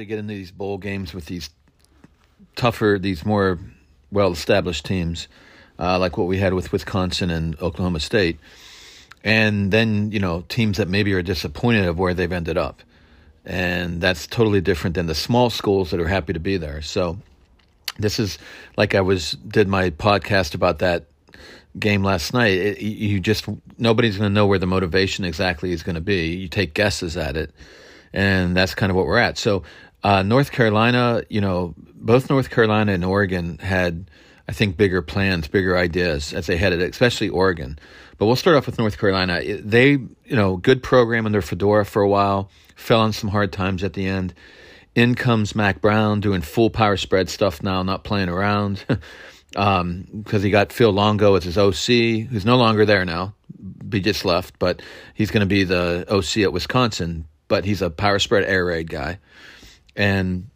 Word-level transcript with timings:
to 0.00 0.06
get 0.06 0.18
into 0.18 0.34
these 0.34 0.50
bowl 0.50 0.78
games 0.78 1.14
with 1.14 1.26
these 1.26 1.50
tougher, 2.56 2.98
these 3.00 3.24
more 3.24 3.58
well 4.10 4.32
established 4.32 4.84
teams, 4.84 5.28
uh, 5.78 5.98
like 5.98 6.18
what 6.18 6.26
we 6.26 6.38
had 6.38 6.54
with 6.54 6.72
Wisconsin 6.72 7.30
and 7.30 7.60
Oklahoma 7.60 8.00
State. 8.00 8.38
And 9.22 9.70
then, 9.70 10.12
you 10.12 10.18
know, 10.18 10.44
teams 10.48 10.78
that 10.78 10.88
maybe 10.88 11.12
are 11.12 11.22
disappointed 11.22 11.86
of 11.86 11.98
where 11.98 12.14
they've 12.14 12.32
ended 12.32 12.56
up. 12.56 12.82
And 13.44 14.00
that's 14.00 14.26
totally 14.26 14.60
different 14.60 14.94
than 14.94 15.06
the 15.06 15.14
small 15.14 15.50
schools 15.50 15.90
that 15.90 16.00
are 16.00 16.08
happy 16.08 16.32
to 16.32 16.40
be 16.40 16.56
there. 16.56 16.82
So 16.82 17.18
this 17.98 18.18
is 18.18 18.38
like 18.76 18.94
I 18.94 19.00
was 19.00 19.32
did 19.32 19.68
my 19.68 19.90
podcast 19.90 20.54
about 20.54 20.78
that 20.80 21.04
game 21.78 22.02
last 22.02 22.34
night. 22.34 22.58
It, 22.58 22.82
you 22.82 23.20
just 23.20 23.46
nobody's 23.78 24.18
going 24.18 24.30
to 24.30 24.34
know 24.34 24.46
where 24.46 24.58
the 24.58 24.66
motivation 24.66 25.24
exactly 25.24 25.72
is 25.72 25.82
going 25.82 25.94
to 25.94 26.00
be. 26.00 26.34
You 26.34 26.48
take 26.48 26.74
guesses 26.74 27.16
at 27.16 27.36
it, 27.36 27.52
and 28.12 28.56
that's 28.56 28.74
kind 28.74 28.90
of 28.90 28.96
what 28.96 29.06
we're 29.06 29.18
at. 29.18 29.38
So 29.38 29.62
uh, 30.02 30.22
North 30.22 30.52
Carolina, 30.52 31.22
you 31.28 31.40
know, 31.40 31.74
both 31.76 32.30
North 32.30 32.50
Carolina 32.50 32.92
and 32.92 33.04
Oregon 33.04 33.58
had, 33.58 34.10
I 34.48 34.52
think, 34.52 34.76
bigger 34.76 35.02
plans, 35.02 35.48
bigger 35.48 35.76
ideas 35.76 36.32
as 36.32 36.46
they 36.46 36.56
headed, 36.56 36.80
especially 36.80 37.28
Oregon. 37.28 37.78
But 38.18 38.26
we'll 38.26 38.36
start 38.36 38.56
off 38.56 38.66
with 38.66 38.78
North 38.78 38.98
Carolina. 38.98 39.40
They, 39.42 39.92
you 39.92 40.36
know, 40.36 40.56
good 40.56 40.82
program 40.82 41.26
under 41.26 41.40
Fedora 41.40 41.84
for 41.86 42.02
a 42.02 42.08
while, 42.08 42.50
fell 42.76 43.00
on 43.00 43.12
some 43.12 43.30
hard 43.30 43.52
times 43.52 43.82
at 43.82 43.94
the 43.94 44.06
end. 44.06 44.34
In 44.94 45.14
comes 45.14 45.54
Mack 45.54 45.80
Brown 45.80 46.20
doing 46.20 46.42
full 46.42 46.68
power 46.68 46.96
spread 46.96 47.30
stuff 47.30 47.62
now, 47.62 47.82
not 47.82 48.04
playing 48.04 48.28
around. 48.28 48.84
because 48.88 49.56
um, 49.56 50.06
he 50.28 50.50
got 50.50 50.72
Phil 50.72 50.90
Longo 50.90 51.34
as 51.36 51.44
his 51.44 51.56
OC, 51.56 52.28
who's 52.28 52.44
no 52.44 52.56
longer 52.56 52.84
there 52.84 53.04
now. 53.04 53.34
He 53.90 54.00
just 54.00 54.24
left, 54.24 54.58
but 54.58 54.82
he's 55.14 55.30
going 55.30 55.40
to 55.40 55.46
be 55.46 55.64
the 55.64 56.04
OC 56.08 56.44
at 56.44 56.52
Wisconsin. 56.52 57.26
But 57.48 57.64
he's 57.64 57.82
a 57.82 57.90
power 57.90 58.18
spread 58.18 58.44
air 58.44 58.64
raid 58.64 58.90
guy, 58.90 59.18
and 59.96 60.48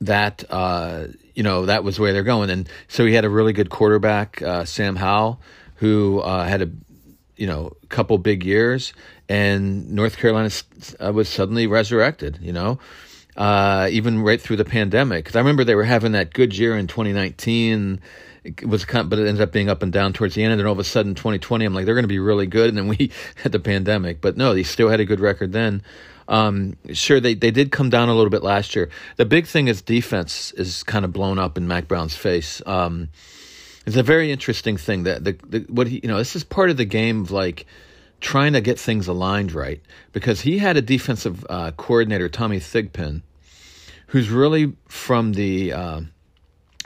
that 0.00 0.44
uh, 0.50 1.06
you 1.34 1.42
know 1.42 1.66
that 1.66 1.84
was 1.84 1.98
where 1.98 2.12
they're 2.12 2.22
going. 2.22 2.50
And 2.50 2.68
so 2.88 3.04
he 3.04 3.14
had 3.14 3.24
a 3.24 3.30
really 3.30 3.52
good 3.52 3.70
quarterback, 3.70 4.42
uh, 4.42 4.64
Sam 4.64 4.96
Howell, 4.96 5.40
who 5.76 6.20
uh, 6.20 6.44
had 6.44 6.62
a 6.62 6.70
you 7.36 7.46
know 7.46 7.72
couple 7.88 8.18
big 8.18 8.44
years, 8.44 8.92
and 9.28 9.90
North 9.92 10.16
Carolina 10.16 10.50
uh, 11.00 11.12
was 11.12 11.28
suddenly 11.28 11.66
resurrected. 11.66 12.38
You 12.40 12.52
know 12.52 12.78
uh, 13.36 13.88
even 13.90 14.22
right 14.22 14.40
through 14.40 14.56
the 14.56 14.64
pandemic. 14.64 15.24
Because 15.24 15.36
I 15.36 15.40
remember 15.40 15.64
they 15.64 15.74
were 15.74 15.84
having 15.84 16.12
that 16.12 16.32
good 16.32 16.56
year 16.56 16.76
in 16.76 16.86
2019. 16.86 18.00
It 18.44 18.66
was 18.66 18.84
kind 18.84 19.08
but 19.08 19.18
it 19.18 19.28
ended 19.28 19.40
up 19.40 19.52
being 19.52 19.68
up 19.68 19.82
and 19.82 19.92
down 19.92 20.12
towards 20.12 20.34
the 20.34 20.42
end. 20.42 20.52
And 20.52 20.60
then 20.60 20.66
all 20.66 20.72
of 20.72 20.78
a 20.78 20.84
sudden, 20.84 21.14
2020, 21.14 21.64
I'm 21.64 21.74
like, 21.74 21.86
they're 21.86 21.94
going 21.94 22.04
to 22.04 22.08
be 22.08 22.18
really 22.18 22.46
good. 22.46 22.68
And 22.68 22.76
then 22.76 22.88
we 22.88 23.10
had 23.36 23.52
the 23.52 23.60
pandemic. 23.60 24.20
But 24.20 24.36
no, 24.36 24.54
they 24.54 24.62
still 24.62 24.88
had 24.88 25.00
a 25.00 25.04
good 25.04 25.20
record 25.20 25.52
then. 25.52 25.82
Um, 26.32 26.78
sure, 26.94 27.20
they, 27.20 27.34
they 27.34 27.50
did 27.50 27.70
come 27.70 27.90
down 27.90 28.08
a 28.08 28.14
little 28.14 28.30
bit 28.30 28.42
last 28.42 28.74
year. 28.74 28.88
The 29.16 29.26
big 29.26 29.46
thing 29.46 29.68
is 29.68 29.82
defense 29.82 30.50
is 30.52 30.82
kind 30.82 31.04
of 31.04 31.12
blown 31.12 31.38
up 31.38 31.58
in 31.58 31.68
Mack 31.68 31.86
Brown's 31.86 32.16
face. 32.16 32.62
Um, 32.64 33.10
it's 33.84 33.96
a 33.96 34.02
very 34.02 34.32
interesting 34.32 34.78
thing 34.78 35.02
that 35.02 35.24
the, 35.24 35.36
the 35.46 35.58
what 35.68 35.88
he 35.88 36.00
you 36.02 36.08
know 36.08 36.16
this 36.16 36.34
is 36.34 36.42
part 36.42 36.70
of 36.70 36.78
the 36.78 36.86
game 36.86 37.20
of 37.20 37.30
like 37.30 37.66
trying 38.20 38.54
to 38.54 38.62
get 38.62 38.78
things 38.78 39.08
aligned 39.08 39.52
right 39.52 39.82
because 40.12 40.40
he 40.40 40.56
had 40.58 40.76
a 40.76 40.82
defensive 40.82 41.44
uh, 41.50 41.72
coordinator, 41.72 42.30
Tommy 42.30 42.60
Thigpen, 42.60 43.22
who's 44.06 44.30
really 44.30 44.72
from 44.88 45.32
the 45.32 45.72
uh, 45.72 46.00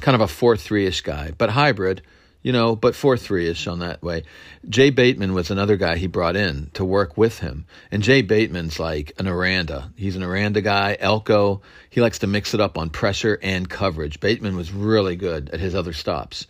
kind 0.01 0.15
of 0.17 0.23
a 0.23 0.29
4 0.29 0.57
3 0.57 0.87
ish 0.87 1.03
guy, 1.03 1.33
but 1.39 1.51
hybrid, 1.51 2.03
you 2.47 2.53
know, 2.53 2.77
but 2.77 2.95
4 2.95 3.17
3 3.17 3.49
ish 3.49 3.67
on 3.67 3.81
that 3.81 4.05
way. 4.05 4.23
Jay 4.69 4.91
Bateman 4.91 5.35
was 5.35 5.51
another 5.51 5.77
guy 5.77 5.97
he 5.97 6.07
brought 6.07 6.37
in 6.37 6.71
to 6.75 6.85
work 6.85 7.17
with 7.17 7.41
him. 7.41 7.67
And 7.91 8.05
Jay 8.05 8.23
Bateman's 8.23 8.79
like 8.79 9.13
an 9.19 9.27
Aranda. 9.27 9.91
He's 9.97 10.15
an 10.15 10.23
Aranda 10.23 10.61
guy, 10.61 10.97
Elko. 11.01 11.63
He 11.91 12.01
likes 12.01 12.21
to 12.21 12.29
mix 12.29 12.55
it 12.55 12.61
up 12.61 12.79
on 12.79 12.91
pressure 12.91 13.37
and 13.43 13.69
coverage. 13.69 14.21
Bateman 14.21 14.55
was 14.55 14.71
really 14.71 15.17
good 15.17 15.51
at 15.51 15.59
his 15.59 15.75
other 15.75 15.93
stops 15.93 16.47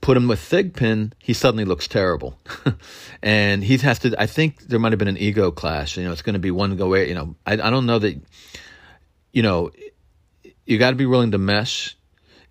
put 0.00 0.16
him 0.18 0.28
with 0.28 0.40
Thigpen, 0.40 1.12
he 1.18 1.32
suddenly 1.32 1.64
looks 1.64 1.88
terrible. 1.88 2.38
and 3.22 3.64
he 3.64 3.78
has 3.78 4.00
to, 4.00 4.14
I 4.20 4.26
think 4.26 4.60
there 4.60 4.78
might 4.78 4.92
have 4.92 4.98
been 4.98 5.08
an 5.08 5.16
ego 5.16 5.50
clash. 5.50 5.96
You 5.96 6.04
know, 6.04 6.12
it's 6.12 6.20
going 6.20 6.34
to 6.34 6.40
be 6.40 6.50
one 6.50 6.76
go 6.76 6.84
away. 6.84 7.08
You 7.08 7.14
know, 7.14 7.36
I, 7.46 7.54
I 7.54 7.70
don't 7.70 7.86
know 7.86 8.00
that, 8.00 8.20
you 9.32 9.42
know, 9.42 9.70
you 10.66 10.76
got 10.76 10.90
to 10.90 10.96
be 10.96 11.06
willing 11.06 11.30
to 11.30 11.38
mesh 11.38 11.96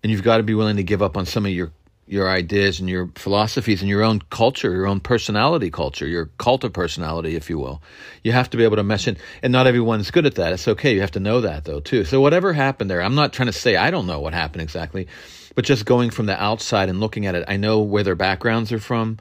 and 0.02 0.10
you've 0.10 0.24
got 0.24 0.38
to 0.38 0.42
be 0.42 0.54
willing 0.54 0.78
to 0.78 0.82
give 0.82 1.00
up 1.00 1.16
on 1.16 1.26
some 1.26 1.46
of 1.46 1.52
your 1.52 1.70
your 2.14 2.30
ideas 2.30 2.78
and 2.78 2.88
your 2.88 3.10
philosophies 3.16 3.80
and 3.82 3.88
your 3.88 4.04
own 4.04 4.20
culture, 4.30 4.70
your 4.70 4.86
own 4.86 5.00
personality 5.00 5.68
culture, 5.68 6.06
your 6.06 6.26
cult 6.38 6.62
of 6.62 6.72
personality, 6.72 7.34
if 7.34 7.50
you 7.50 7.58
will. 7.58 7.82
You 8.22 8.30
have 8.30 8.48
to 8.50 8.56
be 8.56 8.62
able 8.62 8.76
to 8.76 8.84
mesh 8.84 9.08
in, 9.08 9.16
and 9.42 9.52
not 9.52 9.66
everyone's 9.66 10.12
good 10.12 10.24
at 10.24 10.36
that. 10.36 10.52
It's 10.52 10.68
okay. 10.68 10.94
You 10.94 11.00
have 11.00 11.10
to 11.10 11.20
know 11.20 11.40
that 11.40 11.64
though 11.64 11.80
too. 11.80 12.04
So 12.04 12.20
whatever 12.20 12.52
happened 12.52 12.88
there, 12.88 13.02
I'm 13.02 13.16
not 13.16 13.32
trying 13.32 13.48
to 13.48 13.52
say 13.52 13.74
I 13.74 13.90
don't 13.90 14.06
know 14.06 14.20
what 14.20 14.32
happened 14.32 14.62
exactly, 14.62 15.08
but 15.56 15.64
just 15.64 15.86
going 15.86 16.10
from 16.10 16.26
the 16.26 16.40
outside 16.40 16.88
and 16.88 17.00
looking 17.00 17.26
at 17.26 17.34
it, 17.34 17.44
I 17.48 17.56
know 17.56 17.80
where 17.80 18.04
their 18.04 18.14
backgrounds 18.14 18.70
are 18.70 18.78
from. 18.78 19.18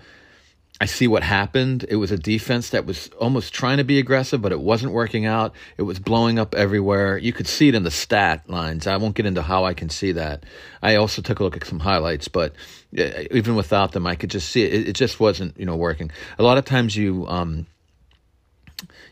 I 0.81 0.85
see 0.85 1.07
what 1.07 1.23
happened. 1.23 1.85
It 1.88 1.95
was 1.95 2.11
a 2.11 2.17
defense 2.17 2.72
that 2.72 2.85
was 2.85 3.09
almost 3.19 3.53
trying 3.53 3.78
to 3.78 3.84
be 3.84 4.00
aggressive, 4.00 4.41
but 4.41 4.51
it 4.51 4.59
wasn't 4.59 4.91
working 4.91 5.25
out. 5.25 5.53
It 5.78 5.84
was 5.84 6.00
blowing 6.00 6.39
up 6.39 6.56
everywhere. 6.56 7.17
You 7.17 7.31
could 7.31 7.47
see 7.47 7.69
it 7.69 7.75
in 7.75 7.84
the 7.84 7.91
stat 7.91 8.50
lines. 8.50 8.85
I 8.85 8.97
won't 8.97 9.16
get 9.16 9.25
into 9.25 9.41
how 9.41 9.63
I 9.66 9.75
can 9.75 9.89
see 9.89 10.11
that. 10.13 10.44
I 10.81 10.95
also 10.95 11.22
took 11.22 11.39
a 11.39 11.44
look 11.44 11.56
at 11.56 11.66
some 11.66 11.79
highlights, 11.79 12.28
but 12.28 12.53
even 12.91 13.56
without 13.56 13.94
them, 13.94 14.06
I 14.06 14.16
could 14.16 14.29
just 14.29 14.50
see 14.50 14.63
it. 14.63 14.89
It 14.89 14.94
just 14.94 15.19
wasn't, 15.19 15.57
you 15.57 15.66
know, 15.66 15.78
working. 15.78 16.11
A 16.38 16.44
lot 16.44 16.57
of 16.57 16.66
times 16.66 16.97
you, 16.97 17.28
um, 17.28 17.67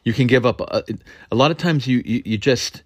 you 0.04 0.14
can 0.14 0.28
give 0.28 0.46
up. 0.46 0.62
A, 0.62 0.84
a 1.32 1.36
lot 1.36 1.52
of 1.52 1.58
times 1.58 1.88
you, 1.88 2.02
you, 2.04 2.22
you 2.26 2.38
just 2.38 2.84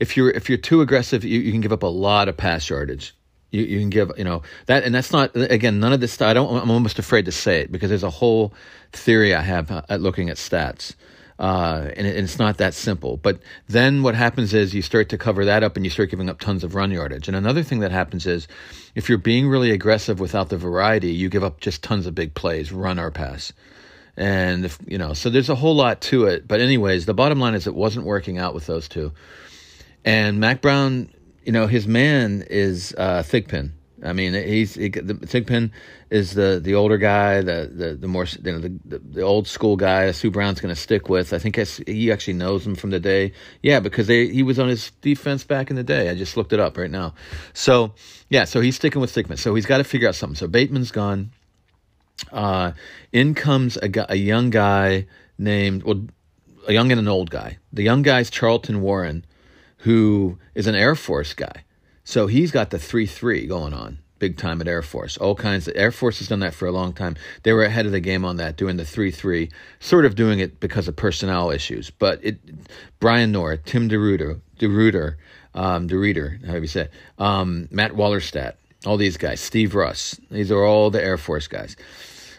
if 0.00 0.16
you're 0.16 0.30
if 0.30 0.48
you're 0.48 0.58
too 0.58 0.80
aggressive, 0.80 1.24
you, 1.24 1.40
you 1.40 1.52
can 1.52 1.60
give 1.60 1.72
up 1.72 1.82
a 1.82 1.86
lot 1.86 2.28
of 2.28 2.36
pass 2.36 2.68
yardage. 2.68 3.14
You, 3.50 3.62
you 3.62 3.78
can 3.80 3.90
give 3.90 4.12
you 4.18 4.24
know 4.24 4.42
that 4.66 4.84
and 4.84 4.94
that's 4.94 5.10
not 5.10 5.34
again 5.34 5.80
none 5.80 5.94
of 5.94 6.00
this 6.00 6.20
I 6.20 6.34
don't 6.34 6.54
I'm 6.54 6.70
almost 6.70 6.98
afraid 6.98 7.24
to 7.24 7.32
say 7.32 7.60
it 7.62 7.72
because 7.72 7.88
there's 7.88 8.02
a 8.02 8.10
whole 8.10 8.52
theory 8.92 9.34
I 9.34 9.40
have 9.40 9.70
at 9.88 10.00
looking 10.00 10.28
at 10.28 10.36
stats. 10.36 10.94
Uh, 11.38 11.92
and, 11.96 12.04
it, 12.04 12.16
and, 12.16 12.24
it's 12.24 12.38
not 12.40 12.58
that 12.58 12.74
simple. 12.74 13.16
But 13.16 13.38
then 13.68 14.02
what 14.02 14.16
happens 14.16 14.52
is 14.54 14.74
you 14.74 14.82
start 14.82 15.08
to 15.10 15.18
cover 15.18 15.44
that 15.44 15.62
up 15.62 15.76
and 15.76 15.84
you 15.84 15.90
start 15.90 16.10
giving 16.10 16.28
up 16.28 16.40
tons 16.40 16.64
of 16.64 16.74
run 16.74 16.90
yardage. 16.90 17.28
And 17.28 17.36
another 17.36 17.62
thing 17.62 17.78
that 17.80 17.92
happens 17.92 18.26
is 18.26 18.48
if 18.96 19.08
you're 19.08 19.18
being 19.18 19.48
really 19.48 19.70
aggressive 19.70 20.18
without 20.18 20.48
the 20.48 20.56
variety, 20.56 21.12
you 21.12 21.28
give 21.28 21.44
up 21.44 21.60
just 21.60 21.80
tons 21.84 22.06
of 22.06 22.14
big 22.16 22.34
plays, 22.34 22.72
run 22.72 22.98
or 22.98 23.12
pass. 23.12 23.52
And 24.16 24.64
if, 24.64 24.78
you 24.84 24.98
know, 24.98 25.14
so 25.14 25.30
there's 25.30 25.48
a 25.48 25.54
whole 25.54 25.76
lot 25.76 26.00
to 26.02 26.24
it. 26.24 26.48
But 26.48 26.60
anyways, 26.60 27.06
the 27.06 27.14
bottom 27.14 27.38
line 27.38 27.54
is 27.54 27.68
it 27.68 27.74
wasn't 27.74 28.04
working 28.04 28.36
out 28.38 28.52
with 28.52 28.66
those 28.66 28.88
two. 28.88 29.12
And 30.04 30.40
Mack 30.40 30.60
Brown, 30.60 31.08
you 31.48 31.52
know, 31.52 31.66
his 31.66 31.88
man 31.88 32.44
is 32.50 32.94
uh, 32.98 33.22
Thigpen. 33.22 33.70
I 34.04 34.12
mean, 34.12 34.34
he's 34.34 34.74
he, 34.74 34.90
the 34.90 35.14
Thigpen 35.14 35.70
is 36.10 36.34
the 36.34 36.60
the 36.62 36.74
older 36.74 36.98
guy, 36.98 37.40
the 37.40 37.72
the 37.74 37.94
the 37.94 38.06
more 38.06 38.26
you 38.26 38.52
know 38.52 38.58
the 38.58 38.78
the, 38.84 38.98
the 38.98 39.22
old 39.22 39.48
school 39.48 39.74
guy. 39.74 40.10
Sue 40.10 40.30
Brown's 40.30 40.60
going 40.60 40.74
to 40.74 40.78
stick 40.78 41.08
with. 41.08 41.32
I 41.32 41.38
think 41.38 41.56
he 41.56 42.12
actually 42.12 42.34
knows 42.34 42.66
him 42.66 42.74
from 42.74 42.90
the 42.90 43.00
day. 43.00 43.32
Yeah, 43.62 43.80
because 43.80 44.08
they 44.08 44.28
he 44.28 44.42
was 44.42 44.58
on 44.58 44.68
his 44.68 44.90
defense 45.00 45.42
back 45.42 45.70
in 45.70 45.76
the 45.76 45.82
day. 45.82 46.10
I 46.10 46.14
just 46.14 46.36
looked 46.36 46.52
it 46.52 46.60
up 46.60 46.76
right 46.76 46.90
now. 46.90 47.14
So 47.54 47.94
yeah, 48.28 48.44
so 48.44 48.60
he's 48.60 48.76
sticking 48.76 49.00
with 49.00 49.14
Thigpen. 49.14 49.38
So 49.38 49.54
he's 49.54 49.64
got 49.64 49.78
to 49.78 49.84
figure 49.84 50.06
out 50.06 50.16
something. 50.16 50.36
So 50.36 50.48
Bateman's 50.48 50.90
gone. 50.90 51.30
Uh, 52.30 52.72
in 53.10 53.32
comes 53.32 53.78
a, 53.78 53.90
a 54.10 54.16
young 54.16 54.50
guy 54.50 55.06
named 55.38 55.84
well, 55.84 56.08
a 56.66 56.74
young 56.74 56.92
and 56.92 57.00
an 57.00 57.08
old 57.08 57.30
guy. 57.30 57.56
The 57.72 57.84
young 57.84 58.02
guy's 58.02 58.28
Charlton 58.28 58.82
Warren 58.82 59.24
who 59.78 60.38
is 60.54 60.66
an 60.66 60.74
Air 60.74 60.94
Force 60.94 61.34
guy. 61.34 61.64
So 62.04 62.26
he's 62.26 62.50
got 62.50 62.70
the 62.70 62.78
3 62.78 63.06
3 63.06 63.46
going 63.46 63.74
on 63.74 63.98
big 64.18 64.36
time 64.36 64.60
at 64.60 64.68
Air 64.68 64.82
Force. 64.82 65.16
All 65.16 65.34
kinds 65.34 65.68
of 65.68 65.74
Air 65.76 65.92
Force 65.92 66.18
has 66.18 66.28
done 66.28 66.40
that 66.40 66.54
for 66.54 66.66
a 66.66 66.72
long 66.72 66.92
time. 66.92 67.16
They 67.42 67.52
were 67.52 67.64
ahead 67.64 67.86
of 67.86 67.92
the 67.92 68.00
game 68.00 68.24
on 68.24 68.36
that, 68.36 68.56
doing 68.56 68.76
the 68.76 68.84
3 68.84 69.10
3, 69.10 69.50
sort 69.80 70.04
of 70.04 70.14
doing 70.14 70.38
it 70.38 70.60
because 70.60 70.88
of 70.88 70.96
personnel 70.96 71.50
issues. 71.50 71.90
But 71.90 72.20
it, 72.22 72.38
Brian 73.00 73.32
Knorr, 73.32 73.56
Tim 73.56 73.88
DeRuyter, 73.88 74.40
DeRuyter, 74.58 75.16
um, 75.54 75.88
DeRuyter, 75.88 76.44
how 76.46 76.54
do 76.54 76.60
you 76.60 76.66
say 76.66 76.82
it? 76.82 76.92
Um, 77.18 77.68
Matt 77.70 77.92
Wallerstedt, 77.92 78.54
all 78.86 78.96
these 78.96 79.16
guys, 79.16 79.40
Steve 79.40 79.74
Russ. 79.74 80.20
These 80.30 80.50
are 80.50 80.64
all 80.64 80.90
the 80.90 81.02
Air 81.02 81.18
Force 81.18 81.46
guys. 81.46 81.76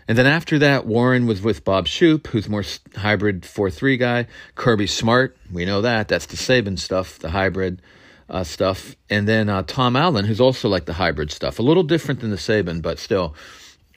And 0.10 0.18
then 0.18 0.26
after 0.26 0.58
that, 0.58 0.88
Warren 0.88 1.28
was 1.28 1.44
with 1.44 1.64
Bob 1.64 1.86
Shoop, 1.86 2.26
who's 2.26 2.50
more 2.50 2.64
hybrid 2.96 3.46
4 3.46 3.70
3 3.70 3.96
guy. 3.96 4.26
Kirby 4.56 4.88
Smart, 4.88 5.38
we 5.52 5.66
know 5.66 5.84
that. 5.84 6.08
That's 6.08 6.26
the 6.26 6.36
Saban 6.36 6.80
stuff, 6.80 7.20
the 7.20 7.30
hybrid 7.30 7.80
uh, 8.28 8.44
stuff. 8.44 8.96
And 9.12 9.28
then 9.28 9.50
uh, 9.50 9.62
Tom 9.62 9.96
Allen, 9.96 10.26
who's 10.26 10.42
also 10.42 10.68
like 10.68 10.86
the 10.86 10.94
hybrid 10.94 11.32
stuff. 11.32 11.60
A 11.60 11.62
little 11.62 11.84
different 11.84 12.22
than 12.22 12.32
the 12.32 12.38
Saban, 12.38 12.82
but 12.82 12.98
still 12.98 13.36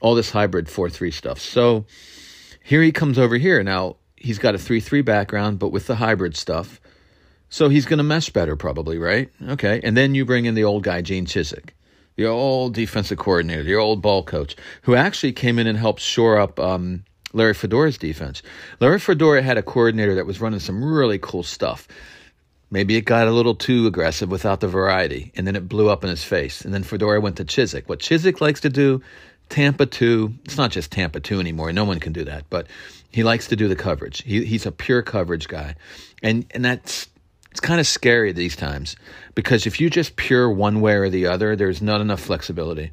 all 0.03 0.14
this 0.14 0.31
hybrid 0.31 0.69
4 0.69 0.91
3 0.91 1.11
stuff. 1.11 1.41
So 1.41 1.87
here 2.62 2.82
he 2.82 2.93
comes 2.93 3.19
over 3.19 3.38
here. 3.38 3.62
Now, 3.62 3.97
he's 4.14 4.38
got 4.38 4.55
a 4.55 4.59
3 4.59 4.81
3 4.81 5.00
background, 5.00 5.59
but 5.59 5.70
with 5.70 5.87
the 5.87 5.97
hybrid 5.97 6.37
stuff. 6.37 6.79
So 7.49 7.70
he's 7.70 7.87
going 7.87 7.99
to 7.99 8.05
mesh 8.05 8.29
better, 8.29 8.55
probably, 8.55 8.99
right? 8.99 9.31
Okay. 9.49 9.81
And 9.82 9.97
then 9.97 10.14
you 10.14 10.26
bring 10.26 10.44
in 10.44 10.56
the 10.56 10.64
old 10.64 10.82
guy, 10.82 11.00
Gene 11.00 11.25
Chizik 11.25 11.70
the 12.17 12.26
old 12.26 12.75
defensive 12.75 13.19
coordinator, 13.19 13.62
the 13.62 13.75
old 13.75 14.03
ball 14.03 14.23
coach, 14.23 14.56
who 14.82 14.94
actually 14.94 15.32
came 15.32 15.59
in 15.59 15.67
and 15.67 15.79
helped 15.79 16.00
shore 16.00 16.38
up 16.38 16.59
um, 16.61 17.05
Larry 17.32 17.55
Fedora's 17.55 17.99
defense. 17.99 18.43
Larry 18.81 18.99
Fedora 18.99 19.43
had 19.43 19.59
a 19.59 19.62
coordinator 19.62 20.14
that 20.14 20.26
was 20.26 20.41
running 20.41 20.61
some 20.61 20.85
really 20.85 21.19
cool 21.19 21.43
stuff. 21.43 21.88
Maybe 22.70 22.97
it 22.97 23.03
got 23.03 23.29
a 23.29 23.32
little 23.32 23.55
too 23.55 23.87
aggressive 23.87 24.31
without 24.31 24.61
the 24.61 24.69
variety, 24.69 25.31
and 25.35 25.47
then 25.47 25.56
it 25.56 25.69
blew 25.69 25.91
up 25.91 26.05
in 26.05 26.11
his 26.11 26.25
face. 26.25 26.62
And 26.62 26.73
then 26.73 26.82
Fedora 26.82 27.20
went 27.20 27.37
to 27.37 27.44
Chizik. 27.44 27.87
What 27.87 27.99
Chizik 27.99 28.41
likes 28.41 28.61
to 28.61 28.70
do, 28.70 29.03
Tampa 29.50 29.85
2, 29.85 30.32
it's 30.44 30.56
not 30.56 30.70
just 30.70 30.91
Tampa 30.91 31.20
2 31.20 31.38
anymore. 31.38 31.73
No 31.73 31.85
one 31.85 32.00
can 32.00 32.14
do 32.14 32.25
that, 32.25 32.44
but 32.49 32.67
he 33.11 33.23
likes 33.23 33.49
to 33.49 33.56
do 33.56 33.69
the 33.69 33.76
coverage. 33.76 34.23
He, 34.23 34.44
he's 34.47 34.64
a 34.64 34.73
pure 34.73 35.03
coverage 35.03 35.49
guy. 35.49 35.75
And, 36.23 36.47
and 36.53 36.64
that's 36.64 37.09
it's 37.52 37.60
kind 37.60 37.78
of 37.78 37.87
scary 37.87 38.32
these 38.32 38.56
times 38.56 38.96
because 39.34 39.66
if 39.66 39.78
you 39.78 39.90
just 39.90 40.16
pure 40.16 40.50
one 40.50 40.81
way 40.81 40.94
or 40.94 41.10
the 41.10 41.26
other, 41.26 41.54
there's 41.54 41.82
not 41.82 42.00
enough 42.00 42.20
flexibility. 42.20 42.93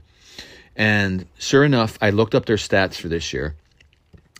And 0.75 1.25
sure 1.37 1.63
enough, 1.63 1.97
I 2.01 2.09
looked 2.09 2.35
up 2.35 2.45
their 2.45 2.57
stats 2.57 2.95
for 2.95 3.07
this 3.07 3.31
year, 3.33 3.55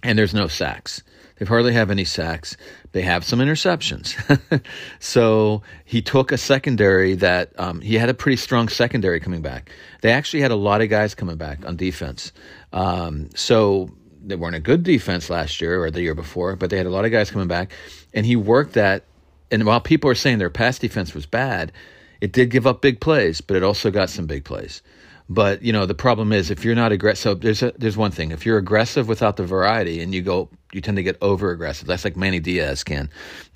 and 0.03 0.19
there's 0.19 0.33
no 0.33 0.47
sacks. 0.47 1.01
They 1.37 1.45
hardly 1.45 1.71
have 1.71 1.89
any 1.89 2.03
sacks. 2.03 2.57
They 2.91 3.01
have 3.01 3.23
some 3.23 3.39
interceptions. 3.39 4.13
so 4.99 5.61
he 5.85 6.01
took 6.01 6.33
a 6.33 6.37
secondary 6.37 7.15
that 7.15 7.57
um, 7.57 7.79
he 7.79 7.95
had 7.95 8.09
a 8.09 8.13
pretty 8.13 8.35
strong 8.35 8.67
secondary 8.67 9.21
coming 9.21 9.41
back. 9.41 9.71
They 10.01 10.11
actually 10.11 10.41
had 10.41 10.51
a 10.51 10.55
lot 10.55 10.81
of 10.81 10.89
guys 10.89 11.15
coming 11.15 11.37
back 11.37 11.65
on 11.65 11.77
defense. 11.77 12.33
Um, 12.73 13.29
so 13.35 13.89
they 14.21 14.35
weren't 14.35 14.55
a 14.57 14.59
good 14.59 14.83
defense 14.83 15.29
last 15.29 15.61
year 15.61 15.81
or 15.81 15.89
the 15.89 16.01
year 16.01 16.15
before, 16.15 16.57
but 16.57 16.69
they 16.69 16.77
had 16.77 16.87
a 16.87 16.91
lot 16.91 17.05
of 17.05 17.11
guys 17.11 17.31
coming 17.31 17.47
back. 17.47 17.71
And 18.13 18.25
he 18.25 18.35
worked 18.35 18.73
that. 18.73 19.05
And 19.51 19.65
while 19.65 19.81
people 19.81 20.09
are 20.09 20.15
saying 20.15 20.37
their 20.37 20.49
pass 20.49 20.79
defense 20.79 21.13
was 21.13 21.25
bad, 21.25 21.71
it 22.21 22.31
did 22.31 22.49
give 22.49 22.67
up 22.67 22.81
big 22.81 22.99
plays, 22.99 23.41
but 23.41 23.55
it 23.55 23.63
also 23.63 23.91
got 23.91 24.09
some 24.09 24.27
big 24.27 24.43
plays. 24.43 24.81
But 25.29 25.61
you 25.61 25.71
know 25.71 25.85
the 25.85 25.93
problem 25.93 26.31
is 26.33 26.49
if 26.49 26.65
you're 26.65 26.75
not 26.75 26.91
aggressive. 26.91 27.21
So 27.21 27.35
there's 27.35 27.61
a, 27.61 27.71
there's 27.77 27.95
one 27.97 28.11
thing. 28.11 28.31
If 28.31 28.45
you're 28.45 28.57
aggressive 28.57 29.07
without 29.07 29.37
the 29.37 29.45
variety, 29.45 30.01
and 30.01 30.13
you 30.13 30.23
go, 30.23 30.49
you 30.73 30.81
tend 30.81 30.97
to 30.97 31.03
get 31.03 31.17
over 31.21 31.51
aggressive. 31.51 31.87
That's 31.87 32.03
like 32.03 32.17
Manny 32.17 32.39
Diaz 32.39 32.83
can, 32.83 33.11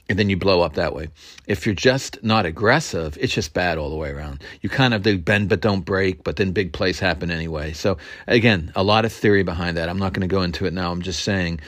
and 0.07 0.19
then 0.19 0.29
you 0.29 0.37
blow 0.37 0.61
up 0.61 0.75
that 0.75 0.93
way. 0.93 1.09
If 1.47 1.65
you're 1.65 1.73
just 1.73 2.23
not 2.23 2.45
aggressive, 2.45 3.17
it's 3.19 3.33
just 3.33 3.53
bad 3.53 3.79
all 3.79 3.89
the 3.89 3.95
way 3.95 4.11
around. 4.11 4.43
You 4.61 4.69
kind 4.69 4.93
of 4.93 5.01
do 5.01 5.17
bend 5.17 5.49
but 5.49 5.61
don't 5.61 5.81
break, 5.81 6.23
but 6.23 6.35
then 6.35 6.51
big 6.51 6.73
plays 6.73 6.99
happen 6.99 7.31
anyway. 7.31 7.73
So 7.73 7.97
again, 8.27 8.71
a 8.75 8.83
lot 8.83 9.03
of 9.03 9.11
theory 9.11 9.43
behind 9.43 9.77
that. 9.77 9.89
I'm 9.89 9.99
not 9.99 10.13
going 10.13 10.27
to 10.27 10.33
go 10.33 10.43
into 10.43 10.65
it 10.65 10.73
now. 10.73 10.91
I'm 10.91 11.01
just 11.01 11.23
saying 11.23 11.59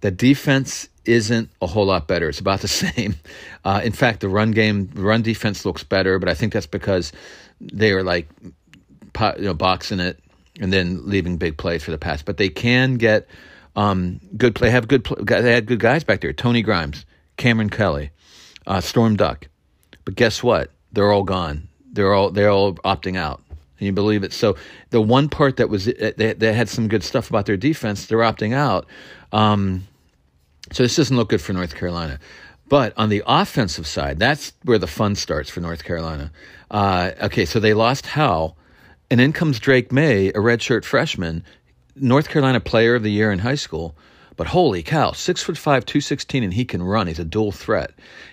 that 0.00 0.16
defense 0.16 0.88
isn't 1.04 1.50
a 1.60 1.66
whole 1.66 1.86
lot 1.86 2.06
better. 2.06 2.28
It's 2.28 2.40
about 2.40 2.60
the 2.60 2.68
same. 2.84 3.16
Uh, 3.64 3.80
in 3.84 3.92
fact, 3.92 4.20
the 4.20 4.28
run 4.28 4.50
game, 4.50 4.90
run 4.94 5.22
defense 5.22 5.64
looks 5.64 5.84
better, 5.84 6.18
but 6.18 6.28
I 6.28 6.34
think 6.34 6.52
that's 6.52 6.66
because 6.66 7.12
they 7.60 7.92
are 7.92 8.02
like 8.02 8.28
you 8.42 9.44
know, 9.44 9.54
boxing 9.54 10.00
it 10.00 10.20
and 10.60 10.72
then 10.72 11.08
leaving 11.08 11.36
big 11.36 11.56
plays 11.56 11.82
for 11.82 11.90
the 11.90 11.98
pass. 11.98 12.22
But 12.22 12.36
they 12.36 12.48
can 12.48 12.94
get 12.94 13.28
um, 13.76 14.20
good 14.36 14.54
play. 14.54 14.70
Have 14.70 14.88
good. 14.88 15.04
They 15.04 15.52
had 15.52 15.66
good 15.66 15.80
guys 15.80 16.04
back 16.04 16.20
there. 16.20 16.32
Tony 16.32 16.62
Grimes, 16.62 17.04
Cameron 17.36 17.70
Kelly, 17.70 18.10
uh, 18.66 18.80
Storm 18.80 19.16
Duck. 19.16 19.48
But 20.04 20.14
guess 20.14 20.42
what? 20.42 20.70
They're 20.92 21.10
all 21.10 21.24
gone. 21.24 21.68
They're 21.92 22.14
all 22.14 22.30
they're 22.30 22.50
all 22.50 22.74
opting 22.76 23.16
out. 23.16 23.42
Can 23.78 23.86
you 23.86 23.92
believe 23.92 24.22
it? 24.22 24.32
So 24.32 24.56
the 24.90 25.00
one 25.00 25.28
part 25.28 25.56
that 25.56 25.68
was 25.68 25.86
they, 25.86 26.34
they 26.36 26.52
had 26.52 26.68
some 26.68 26.88
good 26.88 27.02
stuff 27.02 27.28
about 27.28 27.46
their 27.46 27.56
defense. 27.56 28.06
They're 28.06 28.18
opting 28.18 28.54
out. 28.54 28.86
Um, 29.32 29.86
so 30.72 30.82
this 30.82 30.96
doesn't 30.96 31.16
look 31.16 31.28
good 31.28 31.42
for 31.42 31.52
North 31.52 31.74
Carolina. 31.74 32.18
But 32.68 32.94
on 32.96 33.10
the 33.10 33.22
offensive 33.26 33.86
side, 33.86 34.18
that's 34.18 34.52
where 34.62 34.78
the 34.78 34.86
fun 34.86 35.14
starts 35.14 35.50
for 35.50 35.60
North 35.60 35.84
Carolina. 35.84 36.32
Uh, 36.70 37.12
okay, 37.22 37.44
so 37.44 37.60
they 37.60 37.74
lost 37.74 38.06
Howell 38.06 38.56
and 39.10 39.20
in 39.20 39.32
comes 39.32 39.60
Drake 39.60 39.92
Maye, 39.92 40.28
a 40.28 40.34
redshirt 40.34 40.84
freshman, 40.84 41.44
North 41.94 42.28
Carolina 42.28 42.60
Player 42.60 42.94
of 42.94 43.02
the 43.02 43.12
Year 43.12 43.30
in 43.30 43.38
high 43.38 43.54
school. 43.54 43.96
But 44.36 44.48
holy 44.48 44.82
cow, 44.82 45.12
six 45.12 45.42
foot 45.42 45.56
five, 45.56 45.86
two 45.86 46.00
sixteen, 46.00 46.42
and 46.42 46.52
he 46.52 46.64
can 46.64 46.82
run. 46.82 47.06
He's 47.06 47.20
a 47.20 47.24
dual 47.24 47.52
threat, 47.52 47.92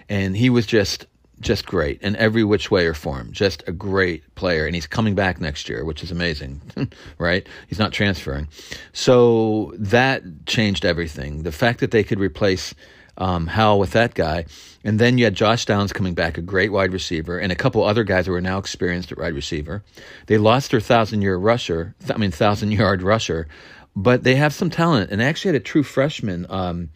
and 0.10 0.36
he 0.36 0.50
was 0.50 0.66
just 0.66 1.06
just 1.42 1.66
great 1.66 2.02
in 2.02 2.16
every 2.16 2.44
which 2.44 2.72
way 2.72 2.86
or 2.86 2.94
form. 2.94 3.32
Just 3.32 3.64
a 3.68 3.72
great 3.72 4.36
player, 4.36 4.66
and 4.66 4.76
he's 4.76 4.88
coming 4.88 5.16
back 5.16 5.42
next 5.42 5.68
year, 5.68 5.84
which 5.84 6.04
is 6.04 6.12
amazing, 6.12 6.62
right? 7.18 7.46
He's 7.68 7.80
not 7.80 7.92
transferring, 7.92 8.48
so 8.94 9.74
that 9.78 10.24
changed 10.46 10.86
everything. 10.86 11.44
The 11.44 11.52
fact 11.52 11.80
that 11.80 11.92
they 11.92 12.04
could 12.04 12.20
replace 12.20 12.74
um, 13.18 13.48
Howell 13.48 13.80
with 13.80 13.92
that 13.92 14.14
guy. 14.14 14.46
And 14.84 15.00
then 15.00 15.18
you 15.18 15.26
had 15.26 15.36
Josh 15.36 15.66
Downs 15.66 15.94
coming 15.94 16.16
back, 16.16 16.38
a 16.38 16.42
great 16.42 16.72
wide 16.72 16.92
receiver, 16.92 17.38
and 17.38 17.52
a 17.52 17.56
couple 17.56 17.84
other 17.84 18.04
guys 18.04 18.26
who 18.26 18.34
are 18.34 18.42
now 18.42 18.58
experienced 18.58 19.12
at 19.12 19.18
wide 19.18 19.36
receiver. 19.36 19.84
They 20.28 20.38
lost 20.38 20.72
their 20.72 20.80
thousand 20.80 21.22
year 21.22 21.36
rusher, 21.36 21.96
I 22.10 22.18
mean 22.18 22.32
thousand 22.32 22.72
yard 22.72 23.04
rusher, 23.04 23.48
but 23.96 24.24
they 24.24 24.36
have 24.36 24.54
some 24.54 24.70
talent. 24.70 25.12
And 25.12 25.22
they 25.22 25.26
actually 25.26 25.50
had 25.50 25.62
a 25.62 25.64
true 25.64 25.84
freshman, 25.84 26.48
um, 26.50 26.90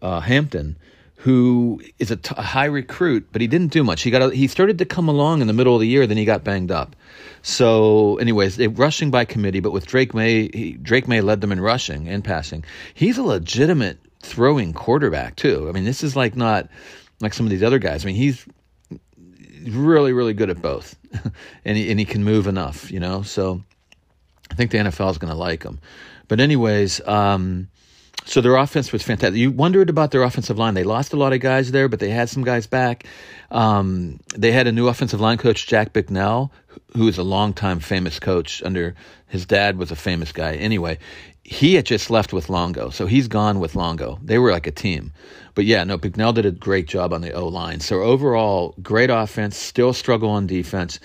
uh, 0.00 0.20
Hampton, 0.20 0.76
who 1.24 1.80
is 1.98 2.10
a, 2.10 2.16
t- 2.16 2.34
a 2.36 2.42
high 2.42 2.66
recruit, 2.66 3.26
but 3.32 3.40
he 3.40 3.46
didn't 3.46 3.72
do 3.72 3.82
much. 3.82 4.02
He 4.02 4.10
got 4.10 4.20
a, 4.20 4.34
he 4.34 4.46
started 4.46 4.76
to 4.76 4.84
come 4.84 5.08
along 5.08 5.40
in 5.40 5.46
the 5.46 5.54
middle 5.54 5.74
of 5.74 5.80
the 5.80 5.88
year, 5.88 6.06
then 6.06 6.18
he 6.18 6.26
got 6.26 6.44
banged 6.44 6.70
up. 6.70 6.94
So, 7.40 8.18
anyways, 8.18 8.56
they 8.56 8.68
rushing 8.68 9.10
by 9.10 9.24
committee, 9.24 9.60
but 9.60 9.70
with 9.70 9.86
Drake 9.86 10.12
Maye, 10.12 10.50
he, 10.52 10.72
Drake 10.72 11.08
Maye 11.08 11.22
led 11.22 11.40
them 11.40 11.50
in 11.50 11.62
rushing 11.62 12.08
and 12.08 12.22
passing. 12.22 12.62
He's 12.92 13.16
a 13.16 13.22
legitimate 13.22 13.98
throwing 14.20 14.74
quarterback 14.74 15.36
too. 15.36 15.66
I 15.66 15.72
mean, 15.72 15.84
this 15.84 16.04
is 16.04 16.14
like 16.14 16.36
not 16.36 16.68
like 17.20 17.32
some 17.32 17.46
of 17.46 17.50
these 17.50 17.62
other 17.62 17.78
guys. 17.78 18.04
I 18.04 18.08
mean, 18.08 18.16
he's 18.16 18.44
really, 19.66 20.12
really 20.12 20.34
good 20.34 20.50
at 20.50 20.60
both, 20.60 20.94
and 21.64 21.78
he 21.78 21.90
and 21.90 21.98
he 21.98 22.04
can 22.04 22.22
move 22.22 22.46
enough, 22.46 22.90
you 22.90 23.00
know. 23.00 23.22
So 23.22 23.62
I 24.50 24.54
think 24.56 24.72
the 24.72 24.78
NFL 24.78 25.12
is 25.12 25.16
going 25.16 25.32
to 25.32 25.38
like 25.38 25.62
him. 25.62 25.80
But 26.28 26.40
anyways, 26.40 27.00
um, 27.08 27.68
so 28.24 28.40
their 28.40 28.56
offense 28.56 28.92
was 28.92 29.02
fantastic. 29.02 29.38
You 29.38 29.50
wondered 29.50 29.90
about 29.90 30.10
their 30.10 30.22
offensive 30.22 30.58
line. 30.58 30.74
They 30.74 30.84
lost 30.84 31.12
a 31.12 31.16
lot 31.16 31.32
of 31.32 31.40
guys 31.40 31.72
there, 31.72 31.88
but 31.88 32.00
they 32.00 32.10
had 32.10 32.28
some 32.28 32.42
guys 32.42 32.66
back. 32.66 33.04
Um, 33.50 34.18
they 34.34 34.50
had 34.50 34.66
a 34.66 34.72
new 34.72 34.88
offensive 34.88 35.20
line 35.20 35.38
coach, 35.38 35.66
Jack 35.66 35.92
Bicknell, 35.92 36.50
who 36.96 37.06
is 37.06 37.18
a 37.18 37.22
longtime 37.22 37.80
famous 37.80 38.18
coach. 38.18 38.62
Under 38.62 38.94
his 39.28 39.44
dad 39.46 39.76
was 39.76 39.90
a 39.90 39.96
famous 39.96 40.32
guy. 40.32 40.54
Anyway, 40.54 40.98
he 41.42 41.74
had 41.74 41.84
just 41.84 42.10
left 42.10 42.32
with 42.32 42.48
Longo, 42.48 42.88
so 42.88 43.06
he's 43.06 43.28
gone 43.28 43.60
with 43.60 43.76
Longo. 43.76 44.18
They 44.22 44.38
were 44.38 44.50
like 44.50 44.66
a 44.66 44.72
team. 44.72 45.12
But 45.54 45.66
yeah, 45.66 45.84
no, 45.84 45.98
Bicknell 45.98 46.32
did 46.32 46.46
a 46.46 46.50
great 46.50 46.88
job 46.88 47.12
on 47.12 47.20
the 47.20 47.32
O 47.32 47.46
line. 47.46 47.80
So 47.80 48.02
overall, 48.02 48.74
great 48.82 49.10
offense, 49.10 49.56
still 49.56 49.92
struggle 49.92 50.30
on 50.30 50.46
defense. 50.46 50.98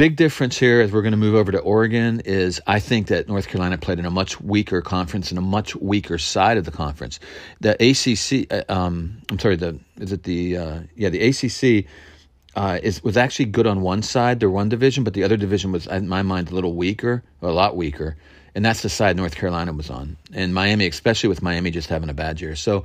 Big 0.00 0.16
difference 0.16 0.56
here 0.56 0.80
as 0.80 0.92
we're 0.92 1.02
going 1.02 1.12
to 1.12 1.18
move 1.18 1.34
over 1.34 1.52
to 1.52 1.58
Oregon 1.58 2.20
is 2.24 2.58
I 2.66 2.80
think 2.80 3.08
that 3.08 3.28
North 3.28 3.48
Carolina 3.48 3.76
played 3.76 3.98
in 3.98 4.06
a 4.06 4.10
much 4.10 4.40
weaker 4.40 4.80
conference 4.80 5.28
and 5.28 5.36
a 5.36 5.42
much 5.42 5.76
weaker 5.76 6.16
side 6.16 6.56
of 6.56 6.64
the 6.64 6.70
conference. 6.70 7.20
The 7.60 7.74
ACC, 7.74 8.50
uh, 8.50 8.72
um, 8.72 9.20
I'm 9.30 9.38
sorry, 9.38 9.56
the 9.56 9.78
is 9.98 10.10
it 10.10 10.22
the 10.22 10.56
uh, 10.56 10.80
yeah 10.96 11.10
the 11.10 11.20
ACC 11.20 11.84
uh, 12.56 12.78
is 12.82 13.04
was 13.04 13.18
actually 13.18 13.44
good 13.44 13.66
on 13.66 13.82
one 13.82 14.00
side, 14.00 14.40
the 14.40 14.48
one 14.48 14.70
division, 14.70 15.04
but 15.04 15.12
the 15.12 15.22
other 15.22 15.36
division 15.36 15.70
was 15.70 15.86
in 15.86 16.08
my 16.08 16.22
mind 16.22 16.50
a 16.50 16.54
little 16.54 16.72
weaker, 16.72 17.22
a 17.42 17.48
lot 17.48 17.76
weaker 17.76 18.16
and 18.54 18.64
that's 18.64 18.82
the 18.82 18.88
side 18.88 19.16
North 19.16 19.34
Carolina 19.36 19.72
was 19.72 19.90
on, 19.90 20.16
and 20.32 20.54
Miami, 20.54 20.86
especially 20.86 21.28
with 21.28 21.42
Miami 21.42 21.70
just 21.70 21.88
having 21.88 22.08
a 22.08 22.14
bad 22.14 22.40
year. 22.40 22.56
So 22.56 22.84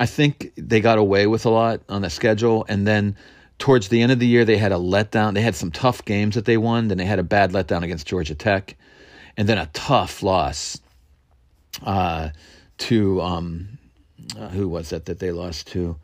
I 0.00 0.06
think 0.06 0.52
they 0.56 0.80
got 0.80 0.98
away 0.98 1.26
with 1.26 1.46
a 1.46 1.50
lot 1.50 1.82
on 1.88 2.02
the 2.02 2.10
schedule, 2.10 2.64
and 2.68 2.86
then 2.86 3.16
towards 3.58 3.88
the 3.88 4.02
end 4.02 4.12
of 4.12 4.18
the 4.18 4.26
year 4.26 4.44
they 4.44 4.58
had 4.58 4.72
a 4.72 4.76
letdown. 4.76 5.34
They 5.34 5.42
had 5.42 5.54
some 5.54 5.70
tough 5.70 6.04
games 6.04 6.34
that 6.34 6.44
they 6.44 6.56
won, 6.56 6.88
then 6.88 6.98
they 6.98 7.04
had 7.04 7.18
a 7.18 7.24
bad 7.24 7.52
letdown 7.52 7.82
against 7.82 8.06
Georgia 8.06 8.34
Tech, 8.34 8.76
and 9.36 9.48
then 9.48 9.58
a 9.58 9.70
tough 9.72 10.22
loss 10.22 10.80
uh, 11.82 12.30
to 12.78 13.20
um, 13.20 13.78
uh, 14.38 14.48
who 14.48 14.68
was 14.68 14.90
that 14.90 15.06
that 15.06 15.18
they 15.18 15.32
lost 15.32 15.66
to? 15.68 15.96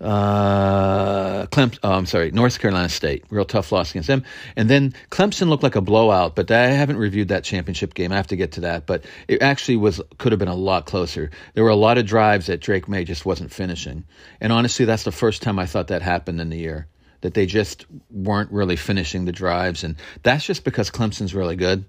Uh, 0.00 1.46
Clemson. 1.46 1.78
Oh, 1.82 1.92
I'm 1.92 2.06
sorry, 2.06 2.30
North 2.30 2.58
Carolina 2.60 2.88
State. 2.88 3.24
Real 3.30 3.44
tough 3.44 3.72
loss 3.72 3.90
against 3.90 4.06
them. 4.06 4.22
And 4.54 4.70
then 4.70 4.94
Clemson 5.10 5.48
looked 5.48 5.64
like 5.64 5.74
a 5.74 5.80
blowout, 5.80 6.36
but 6.36 6.50
I 6.50 6.68
haven't 6.68 6.98
reviewed 6.98 7.28
that 7.28 7.42
championship 7.42 7.94
game. 7.94 8.12
I 8.12 8.16
have 8.16 8.28
to 8.28 8.36
get 8.36 8.52
to 8.52 8.60
that, 8.60 8.86
but 8.86 9.04
it 9.26 9.42
actually 9.42 9.76
was 9.76 10.00
could 10.18 10.30
have 10.30 10.38
been 10.38 10.46
a 10.46 10.54
lot 10.54 10.86
closer. 10.86 11.30
There 11.54 11.64
were 11.64 11.70
a 11.70 11.76
lot 11.76 11.98
of 11.98 12.06
drives 12.06 12.46
that 12.46 12.60
Drake 12.60 12.88
Maye 12.88 13.04
just 13.04 13.26
wasn't 13.26 13.52
finishing, 13.52 14.04
and 14.40 14.52
honestly, 14.52 14.84
that's 14.84 15.04
the 15.04 15.12
first 15.12 15.42
time 15.42 15.58
I 15.58 15.66
thought 15.66 15.88
that 15.88 16.02
happened 16.02 16.40
in 16.40 16.50
the 16.50 16.58
year. 16.58 16.86
That 17.22 17.34
they 17.34 17.46
just 17.46 17.84
weren't 18.12 18.52
really 18.52 18.76
finishing 18.76 19.24
the 19.24 19.32
drives, 19.32 19.82
and 19.82 19.96
that's 20.22 20.44
just 20.46 20.62
because 20.62 20.88
Clemson's 20.88 21.34
really 21.34 21.56
good. 21.56 21.84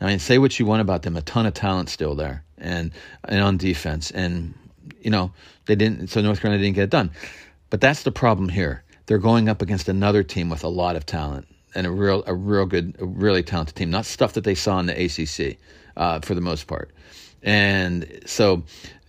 I 0.00 0.06
mean, 0.06 0.18
say 0.18 0.38
what 0.38 0.58
you 0.58 0.66
want 0.66 0.80
about 0.80 1.02
them, 1.02 1.16
a 1.16 1.22
ton 1.22 1.46
of 1.46 1.54
talent 1.54 1.88
still 1.88 2.16
there, 2.16 2.42
and 2.58 2.90
and 3.22 3.40
on 3.40 3.56
defense, 3.58 4.10
and 4.10 4.54
you 5.00 5.12
know 5.12 5.30
they 5.66 5.76
didn't. 5.76 6.08
So 6.08 6.20
North 6.20 6.40
Carolina 6.40 6.60
didn't 6.60 6.74
get 6.74 6.84
it 6.84 6.90
done. 6.90 7.12
But 7.72 7.80
that's 7.80 8.02
the 8.02 8.12
problem 8.12 8.50
here. 8.50 8.84
They're 9.06 9.16
going 9.16 9.48
up 9.48 9.62
against 9.62 9.88
another 9.88 10.22
team 10.22 10.50
with 10.50 10.62
a 10.62 10.68
lot 10.68 10.94
of 10.94 11.06
talent 11.06 11.48
and 11.74 11.86
a 11.86 11.90
real, 11.90 12.22
a 12.26 12.34
real 12.34 12.66
good, 12.66 12.96
a 12.98 13.06
really 13.06 13.42
talented 13.42 13.76
team. 13.76 13.90
Not 13.90 14.04
stuff 14.04 14.34
that 14.34 14.44
they 14.44 14.54
saw 14.54 14.78
in 14.78 14.84
the 14.84 15.04
ACC 15.06 15.56
uh, 15.96 16.20
for 16.20 16.34
the 16.34 16.42
most 16.42 16.66
part. 16.66 16.90
And 17.42 18.20
so 18.26 18.64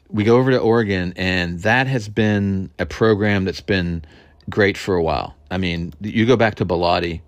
we 0.07 0.23
go 0.23 0.37
over 0.37 0.51
to 0.51 0.59
Oregon, 0.59 1.11
and 1.17 1.59
that 1.63 1.87
has 1.87 2.07
been 2.07 2.69
a 2.79 2.85
program 2.85 3.43
that's 3.43 3.59
been 3.59 4.05
great 4.49 4.77
for 4.77 4.95
a 4.95 5.03
while. 5.03 5.35
I 5.51 5.57
mean, 5.57 5.93
you 5.99 6.25
go 6.25 6.37
back 6.37 6.55
to 6.55 6.65
Bellotti, 6.65 7.19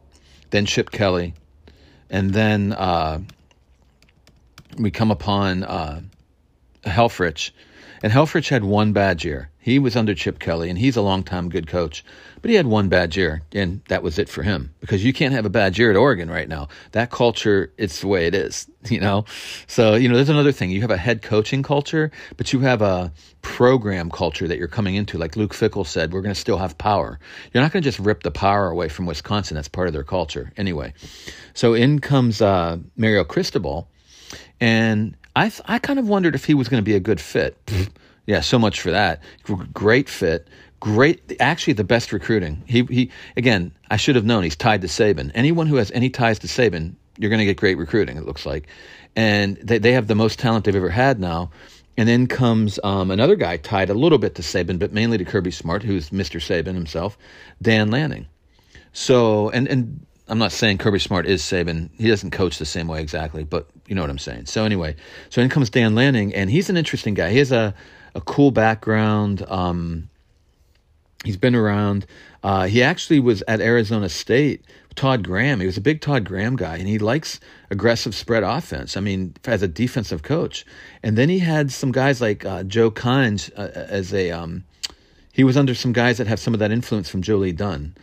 then 0.52 0.66
Chip 0.66 0.90
Kelly, 0.90 1.34
and 2.10 2.34
then 2.34 2.72
uh, 2.72 3.20
we 4.78 4.90
come 4.90 5.12
upon 5.12 5.66
uh, 5.66 6.00
Helfrich, 6.86 7.52
and 8.06 8.14
Helfrich 8.14 8.50
had 8.50 8.64
one 8.64 8.94
bad 8.94 9.24
year. 9.24 9.50
He 9.58 9.80
was 9.80 9.96
under 9.96 10.14
Chip 10.14 10.38
Kelly, 10.38 10.70
and 10.70 10.78
he's 10.78 10.96
a 10.96 11.02
long-time 11.02 11.50
good 11.50 11.66
coach, 11.66 12.06
but 12.40 12.50
he 12.52 12.56
had 12.56 12.68
one 12.68 12.88
bad 12.88 13.16
year, 13.16 13.42
and 13.52 13.82
that 13.88 14.04
was 14.04 14.20
it 14.20 14.30
for 14.30 14.44
him 14.44 14.76
because 14.80 15.04
you 15.04 15.12
can't 15.12 15.34
have 15.34 15.48
a 15.48 15.50
bad 15.50 15.76
year 15.76 15.90
at 15.90 15.98
Oregon 15.98 16.30
right 16.30 16.48
now. 16.48 16.68
That 16.92 17.10
culture, 17.10 17.74
it's 17.80 18.02
the 18.02 18.08
way 18.08 18.28
it 18.28 18.36
is, 18.36 18.70
you 18.92 19.00
know. 19.00 19.26
So 19.66 19.96
you 19.96 20.08
know, 20.08 20.18
there's 20.18 20.30
another 20.30 20.52
thing. 20.52 20.70
You 20.70 20.82
have 20.82 20.92
a 20.92 20.98
head 20.98 21.24
coaching 21.24 21.64
culture, 21.64 22.12
but 22.38 22.54
you 22.54 22.60
have 22.60 22.84
a 22.84 23.12
program 23.42 24.12
culture 24.12 24.48
that 24.48 24.60
you're 24.60 24.68
coming 24.68 24.94
into. 24.94 25.18
Like 25.18 25.36
Luke 25.36 25.56
Fickell 25.56 25.88
said, 25.88 26.14
we're 26.14 26.22
going 26.22 26.36
to 26.36 26.40
still 26.40 26.60
have 26.60 26.78
power. 26.78 27.20
You're 27.52 27.64
not 27.64 27.72
going 27.72 27.82
to 27.82 27.88
just 27.88 27.98
rip 27.98 28.22
the 28.22 28.30
power 28.30 28.70
away 28.70 28.88
from 28.88 29.08
Wisconsin. 29.08 29.56
That's 29.56 29.68
part 29.68 29.88
of 29.88 29.94
their 29.96 30.04
culture, 30.04 30.54
anyway. 30.58 30.94
So 31.56 31.74
in 31.74 31.98
comes 32.02 32.40
uh, 32.40 32.78
Mario 32.96 33.24
Cristobal, 33.24 33.90
and 34.62 35.18
I 35.36 35.50
th- 35.50 35.62
I 35.66 35.80
kind 35.80 36.00
of 36.00 36.08
wondered 36.08 36.36
if 36.36 36.46
he 36.46 36.54
was 36.54 36.70
going 36.70 36.82
to 36.82 36.86
be 36.86 36.96
a 36.96 37.00
good 37.00 37.20
fit. 37.20 37.58
yeah, 38.26 38.40
so 38.40 38.58
much 38.58 38.82
for 38.82 38.92
that. 38.92 39.22
Great 39.74 40.10
fit. 40.10 40.48
Great, 40.80 41.36
actually, 41.40 41.74
the 41.74 41.84
best 41.84 42.14
recruiting. 42.14 42.64
He 42.68 42.84
he. 42.84 43.12
Again, 43.38 43.72
I 43.90 43.98
should 43.98 44.16
have 44.16 44.26
known 44.26 44.44
he's 44.44 44.56
tied 44.56 44.82
to 44.82 44.88
Saban. 44.88 45.32
Anyone 45.34 45.68
who 45.68 45.76
has 45.76 45.92
any 45.92 46.10
ties 46.10 46.40
to 46.40 46.48
Saban, 46.48 46.96
you're 47.18 47.30
going 47.30 47.40
to 47.40 47.46
get 47.46 47.58
great 47.58 47.78
recruiting. 47.78 48.18
It 48.18 48.26
looks 48.26 48.46
like, 48.46 48.68
and 49.16 49.58
they 49.58 49.78
they 49.78 49.94
have 49.94 50.08
the 50.08 50.16
most 50.16 50.40
talent 50.40 50.66
they've 50.66 50.76
ever 50.76 50.90
had 50.90 51.20
now. 51.20 51.52
And 51.98 52.10
then 52.10 52.28
comes 52.28 52.78
um, 52.84 53.10
another 53.10 53.38
guy 53.38 53.56
tied 53.56 53.90
a 53.90 53.94
little 53.94 54.18
bit 54.18 54.36
to 54.36 54.42
Saban, 54.42 54.78
but 54.80 54.92
mainly 54.92 55.18
to 55.18 55.24
Kirby 55.24 55.52
Smart, 55.52 55.82
who's 55.82 56.10
Mr. 56.10 56.42
Saban 56.42 56.74
himself, 56.74 57.18
Dan 57.62 57.90
Lanning. 57.90 58.28
So, 58.92 59.50
and 59.52 59.68
and 59.68 60.06
I'm 60.28 60.40
not 60.40 60.52
saying 60.52 60.80
Kirby 60.80 61.00
Smart 61.00 61.28
is 61.28 61.42
Saban. 61.42 61.90
He 61.98 62.08
doesn't 62.08 62.32
coach 62.32 62.58
the 62.58 62.66
same 62.66 62.88
way 62.88 63.02
exactly, 63.02 63.44
but 63.44 63.68
you 63.88 63.94
know 63.94 64.02
what 64.02 64.10
I'm 64.10 64.18
saying. 64.18 64.48
So 64.48 64.66
anyway, 64.66 64.96
so 65.30 65.42
in 65.42 65.50
comes 65.50 65.70
Dan 65.70 65.94
Lanning, 65.94 66.34
and 66.34 66.50
he's 66.50 66.70
an 66.70 66.78
interesting 66.78 67.14
guy. 67.14 67.30
He 67.32 67.38
has 67.38 67.52
a 67.52 67.76
a 68.16 68.22
cool 68.22 68.50
background. 68.50 69.46
Um, 69.48 70.10
he's 71.24 71.38
been 71.38 71.54
around. 71.54 72.06
Uh, 72.42 72.66
he 72.66 72.82
actually 72.82 73.20
was 73.20 73.44
at 73.48 73.62
Arizona 73.62 74.10
State. 74.10 74.66
Todd 74.96 75.24
Graham. 75.24 75.60
He 75.60 75.66
was 75.66 75.78
a 75.78 75.82
big 75.82 76.00
Todd 76.00 76.24
Graham 76.24 76.56
guy, 76.56 76.78
and 76.78 76.88
he 76.88 77.00
likes 77.00 77.40
aggressive 77.70 78.16
spread 78.16 78.44
offense. 78.44 78.96
I 78.96 79.02
mean, 79.02 79.36
as 79.46 79.62
a 79.62 79.68
defensive 79.68 80.24
coach. 80.24 80.66
And 81.04 81.18
then 81.18 81.28
he 81.28 81.40
had 81.40 81.72
some 81.72 81.92
guys 81.92 82.22
like 82.22 82.46
uh, 82.46 82.64
Joe 82.64 82.92
Kines 82.92 83.52
uh, 83.58 83.72
as 83.74 84.14
a. 84.14 84.32
Um, 84.32 84.64
he 85.34 85.44
was 85.44 85.58
under 85.58 85.76
some 85.76 85.92
guys 85.92 86.18
that 86.18 86.28
have 86.28 86.40
some 86.40 86.54
of 86.54 86.62
that 86.62 86.72
influence 86.72 87.10
from 87.10 87.22
Joe 87.22 87.38
Lee 87.38 87.52
Dunn. 87.52 87.94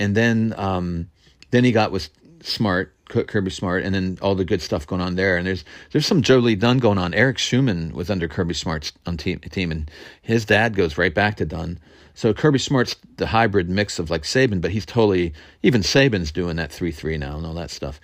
And 0.00 0.16
then 0.16 0.54
um, 0.56 1.10
then 1.50 1.62
he 1.62 1.72
got 1.72 1.92
with 1.92 2.08
Smart, 2.42 2.94
Kirby 3.06 3.50
Smart, 3.50 3.84
and 3.84 3.94
then 3.94 4.18
all 4.22 4.34
the 4.34 4.46
good 4.46 4.62
stuff 4.62 4.86
going 4.86 5.02
on 5.02 5.14
there. 5.14 5.36
And 5.36 5.46
there's 5.46 5.64
there's 5.92 6.06
some 6.06 6.22
Joe 6.22 6.38
Lee 6.38 6.56
Dunn 6.56 6.78
going 6.78 6.98
on. 6.98 7.12
Eric 7.12 7.38
Schumann 7.38 7.92
was 7.92 8.10
under 8.10 8.26
Kirby 8.26 8.54
Smart's 8.54 8.92
on 9.06 9.16
team, 9.16 9.38
team, 9.40 9.70
and 9.70 9.90
his 10.22 10.44
dad 10.44 10.74
goes 10.74 10.96
right 10.96 11.14
back 11.14 11.36
to 11.36 11.44
Dunn. 11.44 11.78
So 12.14 12.32
Kirby 12.32 12.58
Smart's 12.58 12.96
the 13.16 13.26
hybrid 13.26 13.68
mix 13.68 13.98
of 13.98 14.10
like 14.10 14.22
Saban, 14.22 14.60
but 14.60 14.70
he's 14.70 14.86
totally 14.86 15.34
even 15.62 15.82
Saban's 15.82 16.32
doing 16.32 16.56
that 16.56 16.72
three 16.72 16.92
three 16.92 17.18
now 17.18 17.36
and 17.36 17.46
all 17.46 17.54
that 17.54 17.70
stuff. 17.70 18.00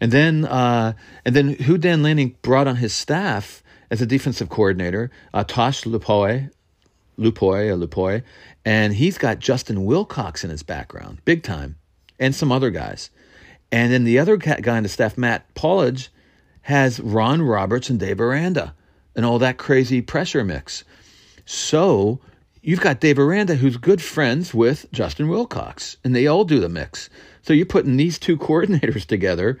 And 0.00 0.10
then 0.10 0.44
uh, 0.44 0.94
and 1.24 1.36
then 1.36 1.50
who 1.54 1.78
Dan 1.78 2.02
Lanning 2.02 2.36
brought 2.42 2.66
on 2.66 2.76
his 2.76 2.92
staff 2.92 3.62
as 3.90 4.02
a 4.02 4.06
defensive 4.06 4.48
coordinator, 4.48 5.10
uh, 5.32 5.44
Tosh 5.44 5.84
Lupoi, 5.84 6.50
Lupoi, 7.18 7.68
or 7.68 7.76
Lupoi, 7.76 8.22
and 8.64 8.94
he's 8.94 9.18
got 9.18 9.38
Justin 9.38 9.84
Wilcox 9.84 10.44
in 10.44 10.50
his 10.50 10.62
background, 10.62 11.18
big 11.24 11.42
time, 11.42 11.76
and 12.18 12.34
some 12.34 12.52
other 12.52 12.70
guys. 12.70 13.10
And 13.70 13.92
then 13.92 14.04
the 14.04 14.18
other 14.18 14.36
guy 14.36 14.76
on 14.76 14.82
the 14.82 14.88
staff, 14.88 15.18
Matt 15.18 15.54
Powledge, 15.54 16.08
has 16.62 17.00
Ron 17.00 17.42
Roberts 17.42 17.90
and 17.90 17.98
Dave 17.98 18.20
Aranda 18.20 18.74
and 19.14 19.24
all 19.24 19.38
that 19.38 19.58
crazy 19.58 20.00
pressure 20.00 20.44
mix. 20.44 20.84
So 21.44 22.20
you've 22.62 22.80
got 22.80 23.00
Dave 23.00 23.18
Aranda, 23.18 23.54
who's 23.54 23.76
good 23.76 24.02
friends 24.02 24.54
with 24.54 24.86
Justin 24.92 25.28
Wilcox, 25.28 25.96
and 26.04 26.14
they 26.14 26.26
all 26.26 26.44
do 26.44 26.60
the 26.60 26.68
mix. 26.68 27.10
So 27.42 27.52
you're 27.52 27.66
putting 27.66 27.96
these 27.96 28.18
two 28.18 28.36
coordinators 28.38 29.06
together. 29.06 29.58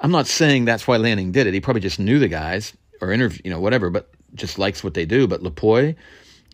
I'm 0.00 0.10
not 0.10 0.26
saying 0.26 0.64
that's 0.64 0.86
why 0.86 0.96
Lanning 0.96 1.32
did 1.32 1.46
it. 1.46 1.54
He 1.54 1.60
probably 1.60 1.80
just 1.80 1.98
knew 2.00 2.18
the 2.18 2.28
guys 2.28 2.72
or 3.00 3.12
interview, 3.12 3.40
you 3.44 3.50
know, 3.50 3.60
whatever, 3.60 3.90
but 3.90 4.10
just 4.34 4.58
likes 4.58 4.82
what 4.82 4.94
they 4.94 5.06
do. 5.06 5.26
But 5.26 5.42
Lupoi 5.42 5.96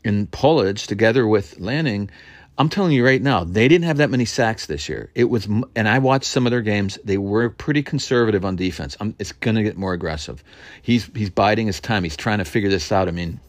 and 0.04 0.30
Powledge 0.30 0.86
together 0.86 1.26
with 1.26 1.58
Lanning, 1.58 2.10
I'm 2.58 2.68
telling 2.68 2.92
you 2.92 3.04
right 3.04 3.22
now, 3.22 3.44
they 3.44 3.68
didn't 3.68 3.86
have 3.86 3.98
that 3.98 4.10
many 4.10 4.26
sacks 4.26 4.66
this 4.66 4.88
year. 4.88 5.10
It 5.14 5.24
was, 5.24 5.46
and 5.46 5.88
I 5.88 5.98
watched 5.98 6.26
some 6.26 6.46
of 6.46 6.50
their 6.50 6.60
games. 6.60 6.98
They 7.02 7.16
were 7.16 7.48
pretty 7.48 7.82
conservative 7.82 8.44
on 8.44 8.56
defense. 8.56 8.96
I'm, 9.00 9.14
it's 9.18 9.32
going 9.32 9.56
to 9.56 9.62
get 9.62 9.78
more 9.78 9.94
aggressive. 9.94 10.44
He's 10.82 11.06
he's 11.14 11.30
biding 11.30 11.68
his 11.68 11.80
time. 11.80 12.04
He's 12.04 12.16
trying 12.16 12.38
to 12.38 12.44
figure 12.44 12.68
this 12.68 12.92
out. 12.92 13.08
I 13.08 13.12
mean, 13.12 13.40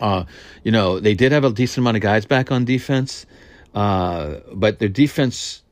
uh, 0.00 0.24
you 0.62 0.70
know, 0.72 1.00
they 1.00 1.14
did 1.14 1.32
have 1.32 1.44
a 1.44 1.50
decent 1.50 1.78
amount 1.78 1.96
of 1.96 2.02
guys 2.02 2.26
back 2.26 2.52
on 2.52 2.66
defense, 2.66 3.24
uh, 3.74 4.40
but 4.52 4.78
their 4.78 4.90
defense 4.90 5.62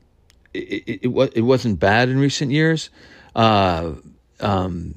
it, 0.55 0.83
it, 0.87 0.99
it, 1.03 1.31
it 1.35 1.41
wasn't 1.41 1.79
bad 1.79 2.09
in 2.09 2.17
recent 2.17 2.51
years. 2.51 2.89
Uh, 3.35 3.93
um, 4.39 4.95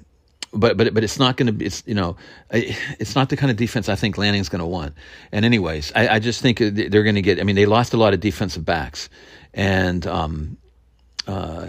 but 0.52 0.76
but 0.76 0.94
but 0.94 1.04
it's 1.04 1.18
not 1.18 1.36
going 1.36 1.46
to 1.46 1.52
be 1.52 1.66
it's 1.66 1.82
you 1.86 1.94
know 1.94 2.16
it's 2.50 3.14
not 3.14 3.28
the 3.28 3.36
kind 3.36 3.50
of 3.50 3.56
defense 3.56 3.88
I 3.88 3.94
think 3.94 4.18
Lanning's 4.18 4.48
going 4.48 4.60
to 4.60 4.66
want. 4.66 4.94
And 5.32 5.44
anyways, 5.44 5.92
I, 5.94 6.08
I 6.08 6.18
just 6.18 6.40
think 6.40 6.58
they're 6.58 7.02
going 7.02 7.14
to 7.14 7.22
get. 7.22 7.40
I 7.40 7.44
mean, 7.44 7.56
they 7.56 7.66
lost 7.66 7.94
a 7.94 7.96
lot 7.96 8.14
of 8.14 8.20
defensive 8.20 8.64
backs, 8.64 9.08
and 9.52 10.06
um, 10.06 10.56
uh, 11.26 11.68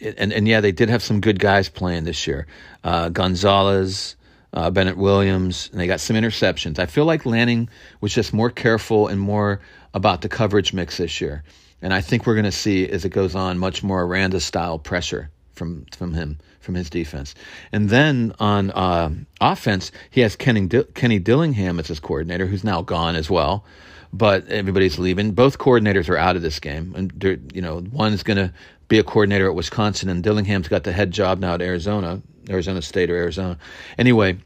and 0.00 0.32
and 0.32 0.48
yeah, 0.48 0.60
they 0.60 0.72
did 0.72 0.88
have 0.88 1.02
some 1.02 1.20
good 1.20 1.38
guys 1.38 1.68
playing 1.68 2.04
this 2.04 2.26
year. 2.26 2.46
Uh, 2.84 3.08
Gonzalez. 3.08 4.16
Uh, 4.52 4.68
Bennett 4.68 4.96
Williams, 4.96 5.68
and 5.70 5.80
they 5.80 5.86
got 5.86 6.00
some 6.00 6.16
interceptions. 6.16 6.80
I 6.80 6.86
feel 6.86 7.04
like 7.04 7.24
Lanning 7.24 7.68
was 8.00 8.12
just 8.12 8.32
more 8.32 8.50
careful 8.50 9.06
and 9.06 9.20
more 9.20 9.60
about 9.94 10.22
the 10.22 10.28
coverage 10.28 10.72
mix 10.72 10.96
this 10.96 11.20
year. 11.20 11.44
And 11.80 11.94
I 11.94 12.00
think 12.00 12.26
we're 12.26 12.34
going 12.34 12.46
to 12.46 12.50
see, 12.50 12.88
as 12.88 13.04
it 13.04 13.10
goes 13.10 13.36
on, 13.36 13.58
much 13.58 13.84
more 13.84 14.02
Aranda 14.02 14.40
style 14.40 14.76
pressure 14.80 15.30
from 15.60 15.84
from 15.94 16.14
him 16.14 16.38
from 16.60 16.74
his 16.74 16.88
defense. 16.88 17.34
And 17.70 17.90
then 17.90 18.32
on 18.40 18.70
uh, 18.70 19.10
offense, 19.42 19.92
he 20.10 20.22
has 20.22 20.34
Kenny, 20.34 20.66
Kenny 20.94 21.18
Dillingham 21.18 21.78
as 21.78 21.88
his 21.88 22.00
coordinator, 22.00 22.46
who's 22.46 22.64
now 22.64 22.80
gone 22.80 23.14
as 23.14 23.28
well. 23.28 23.66
But 24.10 24.48
everybody's 24.48 24.98
leaving. 24.98 25.32
Both 25.32 25.58
coordinators 25.58 26.08
are 26.08 26.16
out 26.16 26.34
of 26.34 26.40
this 26.40 26.58
game, 26.60 26.94
and 26.96 27.12
you 27.52 27.60
know 27.60 27.84
one's 27.92 28.22
going 28.22 28.38
to 28.38 28.52
be 28.88 28.98
a 28.98 29.04
coordinator 29.04 29.46
at 29.48 29.54
Wisconsin, 29.54 30.08
and 30.08 30.24
Dillingham's 30.24 30.66
got 30.66 30.84
the 30.84 30.92
head 30.92 31.10
job 31.10 31.38
now 31.38 31.54
at 31.54 31.62
Arizona, 31.62 32.22
Arizona 32.48 32.80
State 32.80 33.10
or 33.10 33.16
Arizona. 33.16 33.58
Anyway, 33.98 34.38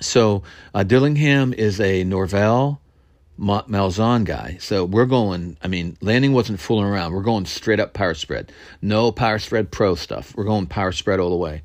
so 0.00 0.42
uh, 0.74 0.82
Dillingham 0.82 1.54
is 1.54 1.80
a 1.80 2.02
Norvell 2.02 2.80
Malzahn 3.38 4.24
guy. 4.24 4.56
So 4.60 4.84
we're 4.84 5.06
going, 5.06 5.56
I 5.62 5.68
mean, 5.68 5.96
Lanning 6.00 6.32
wasn't 6.32 6.60
fooling 6.60 6.86
around. 6.86 7.12
We're 7.12 7.22
going 7.22 7.46
straight 7.46 7.80
up 7.80 7.94
power 7.94 8.14
spread. 8.14 8.52
No 8.82 9.12
power 9.12 9.38
spread 9.38 9.70
pro 9.70 9.94
stuff. 9.94 10.34
We're 10.36 10.44
going 10.44 10.66
power 10.66 10.92
spread 10.92 11.20
all 11.20 11.30
the 11.30 11.36
way. 11.36 11.62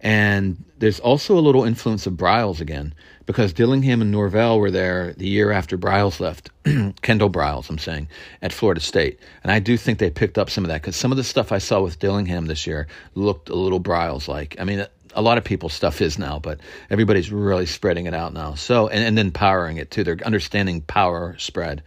And 0.00 0.64
there's 0.78 1.00
also 1.00 1.38
a 1.38 1.40
little 1.40 1.64
influence 1.64 2.06
of 2.06 2.14
Briles 2.14 2.60
again, 2.60 2.94
because 3.24 3.52
Dillingham 3.52 4.02
and 4.02 4.12
Norvell 4.12 4.60
were 4.60 4.70
there 4.70 5.14
the 5.14 5.26
year 5.26 5.50
after 5.50 5.78
Briles 5.78 6.20
left, 6.20 6.50
Kendall 7.02 7.30
Briles, 7.30 7.70
I'm 7.70 7.78
saying, 7.78 8.08
at 8.42 8.52
Florida 8.52 8.80
State. 8.80 9.18
And 9.42 9.50
I 9.50 9.58
do 9.58 9.76
think 9.76 9.98
they 9.98 10.10
picked 10.10 10.38
up 10.38 10.50
some 10.50 10.64
of 10.64 10.68
that, 10.68 10.82
because 10.82 10.96
some 10.96 11.10
of 11.10 11.16
the 11.16 11.24
stuff 11.24 11.50
I 11.50 11.58
saw 11.58 11.80
with 11.80 11.98
Dillingham 11.98 12.46
this 12.46 12.66
year 12.66 12.86
looked 13.14 13.48
a 13.48 13.54
little 13.54 13.80
Briles 13.80 14.28
like. 14.28 14.54
I 14.60 14.64
mean, 14.64 14.86
a 15.16 15.22
lot 15.22 15.38
of 15.38 15.44
people's 15.44 15.72
stuff 15.72 16.00
is 16.00 16.18
now, 16.18 16.38
but 16.38 16.60
everybody's 16.90 17.32
really 17.32 17.66
spreading 17.66 18.06
it 18.06 18.14
out 18.14 18.32
now. 18.32 18.54
So 18.54 18.88
and, 18.88 19.02
and 19.02 19.18
then 19.18 19.32
powering 19.32 19.78
it 19.78 19.90
too. 19.90 20.04
They're 20.04 20.18
understanding 20.24 20.82
power 20.82 21.34
spread. 21.38 21.82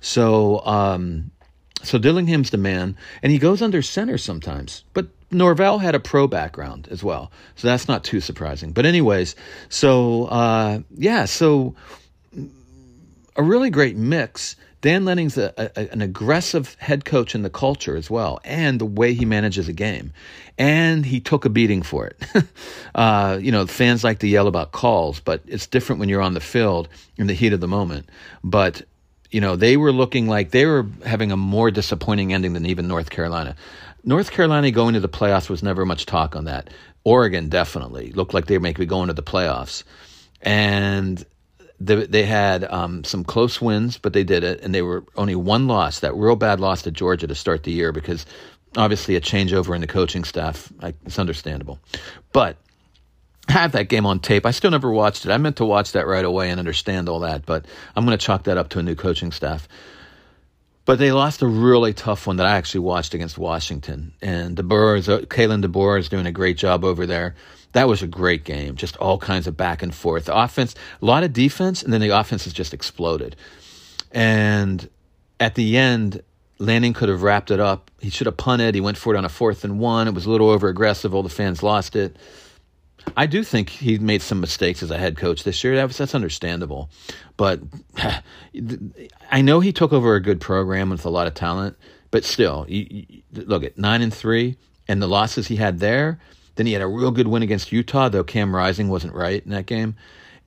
So 0.00 0.64
um, 0.64 1.30
so 1.82 1.98
Dillingham's 1.98 2.50
the 2.50 2.58
man, 2.58 2.96
and 3.22 3.32
he 3.32 3.38
goes 3.38 3.62
under 3.62 3.82
center 3.82 4.18
sometimes. 4.18 4.84
But 4.94 5.08
Norvell 5.30 5.78
had 5.78 5.94
a 5.94 6.00
pro 6.00 6.26
background 6.26 6.88
as 6.90 7.02
well, 7.02 7.30
so 7.56 7.68
that's 7.68 7.88
not 7.88 8.04
too 8.04 8.20
surprising. 8.20 8.72
But 8.72 8.86
anyways, 8.86 9.36
so 9.68 10.26
uh, 10.26 10.80
yeah, 10.96 11.24
so 11.24 11.74
a 13.36 13.42
really 13.42 13.70
great 13.70 13.96
mix. 13.96 14.56
Dan 14.80 15.04
Lanning's 15.04 15.36
a, 15.36 15.52
a, 15.58 15.92
an 15.92 16.00
aggressive 16.00 16.74
head 16.78 17.04
coach 17.04 17.34
in 17.34 17.42
the 17.42 17.50
culture 17.50 17.96
as 17.96 18.10
well, 18.10 18.40
and 18.44 18.80
the 18.80 18.86
way 18.86 19.12
he 19.12 19.24
manages 19.24 19.68
a 19.68 19.72
game. 19.72 20.12
And 20.56 21.04
he 21.04 21.20
took 21.20 21.44
a 21.44 21.50
beating 21.50 21.82
for 21.82 22.06
it. 22.06 22.22
uh, 22.94 23.38
you 23.40 23.52
know, 23.52 23.66
fans 23.66 24.04
like 24.04 24.20
to 24.20 24.28
yell 24.28 24.46
about 24.46 24.72
calls, 24.72 25.20
but 25.20 25.42
it's 25.46 25.66
different 25.66 26.00
when 26.00 26.08
you're 26.08 26.22
on 26.22 26.34
the 26.34 26.40
field 26.40 26.88
in 27.16 27.26
the 27.26 27.34
heat 27.34 27.52
of 27.52 27.60
the 27.60 27.68
moment. 27.68 28.08
But 28.42 28.82
you 29.30 29.40
know, 29.40 29.56
they 29.56 29.76
were 29.76 29.92
looking 29.92 30.26
like 30.26 30.50
they 30.50 30.66
were 30.66 30.86
having 31.06 31.30
a 31.30 31.36
more 31.36 31.70
disappointing 31.70 32.32
ending 32.32 32.52
than 32.52 32.66
even 32.66 32.88
North 32.88 33.10
Carolina. 33.10 33.54
North 34.02 34.30
Carolina 34.30 34.70
going 34.70 34.94
to 34.94 35.00
the 35.00 35.08
playoffs 35.08 35.48
was 35.48 35.62
never 35.62 35.84
much 35.84 36.06
talk 36.06 36.34
on 36.34 36.44
that. 36.44 36.70
Oregon 37.04 37.48
definitely 37.48 38.12
looked 38.12 38.34
like 38.34 38.46
they 38.46 38.56
were 38.56 38.62
maybe 38.62 38.86
going 38.86 39.08
to 39.08 39.14
the 39.14 39.22
playoffs. 39.22 39.84
And 40.42 41.24
they, 41.80 42.06
they 42.06 42.24
had 42.24 42.64
um, 42.64 43.04
some 43.04 43.24
close 43.24 43.60
wins, 43.60 43.98
but 43.98 44.12
they 44.12 44.24
did 44.24 44.44
it, 44.44 44.60
and 44.60 44.74
they 44.74 44.82
were 44.82 45.04
only 45.16 45.34
one 45.34 45.66
loss, 45.66 46.00
that 46.00 46.14
real 46.14 46.36
bad 46.36 46.60
loss 46.60 46.82
to 46.82 46.90
Georgia 46.90 47.26
to 47.26 47.34
start 47.34 47.62
the 47.62 47.72
year, 47.72 47.90
because 47.90 48.26
obviously 48.76 49.16
a 49.16 49.20
changeover 49.20 49.74
in 49.74 49.80
the 49.80 49.86
coaching 49.86 50.24
staff, 50.24 50.72
it's 50.82 51.18
understandable. 51.18 51.78
But 52.32 52.56
have 53.48 53.72
that 53.72 53.88
game 53.88 54.06
on 54.06 54.20
tape. 54.20 54.46
I 54.46 54.52
still 54.52 54.70
never 54.70 54.92
watched 54.92 55.24
it. 55.24 55.32
I 55.32 55.38
meant 55.38 55.56
to 55.56 55.64
watch 55.64 55.92
that 55.92 56.06
right 56.06 56.24
away 56.24 56.50
and 56.50 56.58
understand 56.58 57.08
all 57.08 57.20
that, 57.20 57.46
but 57.46 57.66
I'm 57.96 58.04
going 58.04 58.16
to 58.16 58.24
chalk 58.24 58.44
that 58.44 58.56
up 58.56 58.68
to 58.70 58.78
a 58.78 58.82
new 58.82 58.94
coaching 58.94 59.32
staff. 59.32 59.66
But 60.90 60.98
they 60.98 61.12
lost 61.12 61.40
a 61.40 61.46
really 61.46 61.94
tough 61.94 62.26
one 62.26 62.38
that 62.38 62.46
I 62.46 62.56
actually 62.56 62.80
watched 62.80 63.14
against 63.14 63.38
Washington. 63.38 64.12
And 64.20 64.56
DeBoer 64.56 64.98
is, 64.98 65.08
uh, 65.08 65.20
Kalen 65.20 65.64
DeBoer 65.64 66.00
is 66.00 66.08
doing 66.08 66.26
a 66.26 66.32
great 66.32 66.56
job 66.56 66.84
over 66.84 67.06
there. 67.06 67.36
That 67.74 67.86
was 67.86 68.02
a 68.02 68.08
great 68.08 68.42
game. 68.42 68.74
Just 68.74 68.96
all 68.96 69.16
kinds 69.16 69.46
of 69.46 69.56
back 69.56 69.84
and 69.84 69.94
forth. 69.94 70.24
The 70.24 70.36
offense, 70.36 70.74
a 71.00 71.04
lot 71.04 71.22
of 71.22 71.32
defense, 71.32 71.84
and 71.84 71.92
then 71.92 72.00
the 72.00 72.08
offense 72.08 72.42
has 72.42 72.52
just 72.52 72.74
exploded. 72.74 73.36
And 74.10 74.90
at 75.38 75.54
the 75.54 75.76
end, 75.76 76.24
Lanning 76.58 76.92
could 76.92 77.08
have 77.08 77.22
wrapped 77.22 77.52
it 77.52 77.60
up. 77.60 77.92
He 78.00 78.10
should 78.10 78.26
have 78.26 78.36
punted. 78.36 78.74
He 78.74 78.80
went 78.80 78.98
for 78.98 79.14
it 79.14 79.16
on 79.16 79.24
a 79.24 79.28
fourth 79.28 79.62
and 79.62 79.78
one. 79.78 80.08
It 80.08 80.14
was 80.14 80.26
a 80.26 80.30
little 80.30 80.50
over 80.50 80.66
aggressive. 80.66 81.14
All 81.14 81.22
the 81.22 81.28
fans 81.28 81.62
lost 81.62 81.94
it. 81.94 82.16
I 83.16 83.26
do 83.26 83.42
think 83.42 83.68
he 83.68 83.98
made 83.98 84.22
some 84.22 84.40
mistakes 84.40 84.82
as 84.82 84.90
a 84.90 84.98
head 84.98 85.16
coach 85.16 85.44
this 85.44 85.62
year. 85.64 85.74
That's, 85.76 85.98
that's 85.98 86.14
understandable. 86.14 86.90
But 87.36 87.60
I 89.30 89.42
know 89.42 89.60
he 89.60 89.72
took 89.72 89.92
over 89.92 90.14
a 90.14 90.22
good 90.22 90.40
program 90.40 90.90
with 90.90 91.04
a 91.04 91.10
lot 91.10 91.26
of 91.26 91.34
talent. 91.34 91.76
But 92.10 92.24
still, 92.24 92.66
you, 92.68 92.86
you, 93.08 93.22
look 93.32 93.62
at 93.62 93.78
nine 93.78 94.02
and 94.02 94.12
three, 94.12 94.56
and 94.88 95.00
the 95.00 95.06
losses 95.06 95.46
he 95.46 95.56
had 95.56 95.78
there. 95.78 96.18
Then 96.56 96.66
he 96.66 96.72
had 96.72 96.82
a 96.82 96.86
real 96.86 97.12
good 97.12 97.28
win 97.28 97.42
against 97.42 97.72
Utah, 97.72 98.08
though 98.08 98.24
Cam 98.24 98.54
Rising 98.54 98.88
wasn't 98.88 99.14
right 99.14 99.42
in 99.42 99.50
that 99.52 99.66
game. 99.66 99.94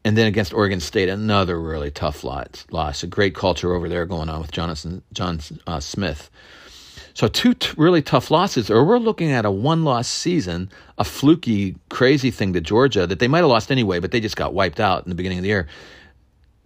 And 0.06 0.18
then 0.18 0.28
against 0.28 0.54
Oregon 0.54 0.82
State, 0.82 1.08
another 1.08 1.60
really 1.60 1.90
tough 1.90 2.26
loss. 2.26 3.04
A 3.04 3.08
great 3.08 3.34
culture 3.34 3.74
over 3.74 3.88
there 3.88 4.06
going 4.06 4.28
on 4.28 4.42
with 4.42 4.52
Jonathan 4.52 5.02
John 5.14 5.40
uh, 5.66 5.80
Smith. 5.80 6.30
So 7.14 7.28
two 7.28 7.54
t- 7.54 7.74
really 7.78 8.02
tough 8.02 8.32
losses, 8.32 8.70
or 8.72 8.84
we're 8.84 8.98
looking 8.98 9.32
at 9.32 9.46
a 9.46 9.52
one-loss 9.52 10.08
season, 10.08 10.70
a 10.98 11.04
fluky, 11.04 11.76
crazy 11.90 12.32
thing 12.32 12.54
to 12.54 12.62
Georgia 12.62 13.06
that 13.06 13.20
they 13.20 13.28
might 13.28 13.40
have 13.40 13.50
lost 13.50 13.72
anyway, 13.72 14.00
but 14.00 14.12
they 14.12 14.20
just 14.20 14.36
got 14.36 14.54
wiped 14.54 14.80
out 14.80 15.04
in 15.04 15.10
the 15.10 15.16
beginning 15.16 15.38
of 15.38 15.44
the 15.44 15.50
year. 15.50 15.68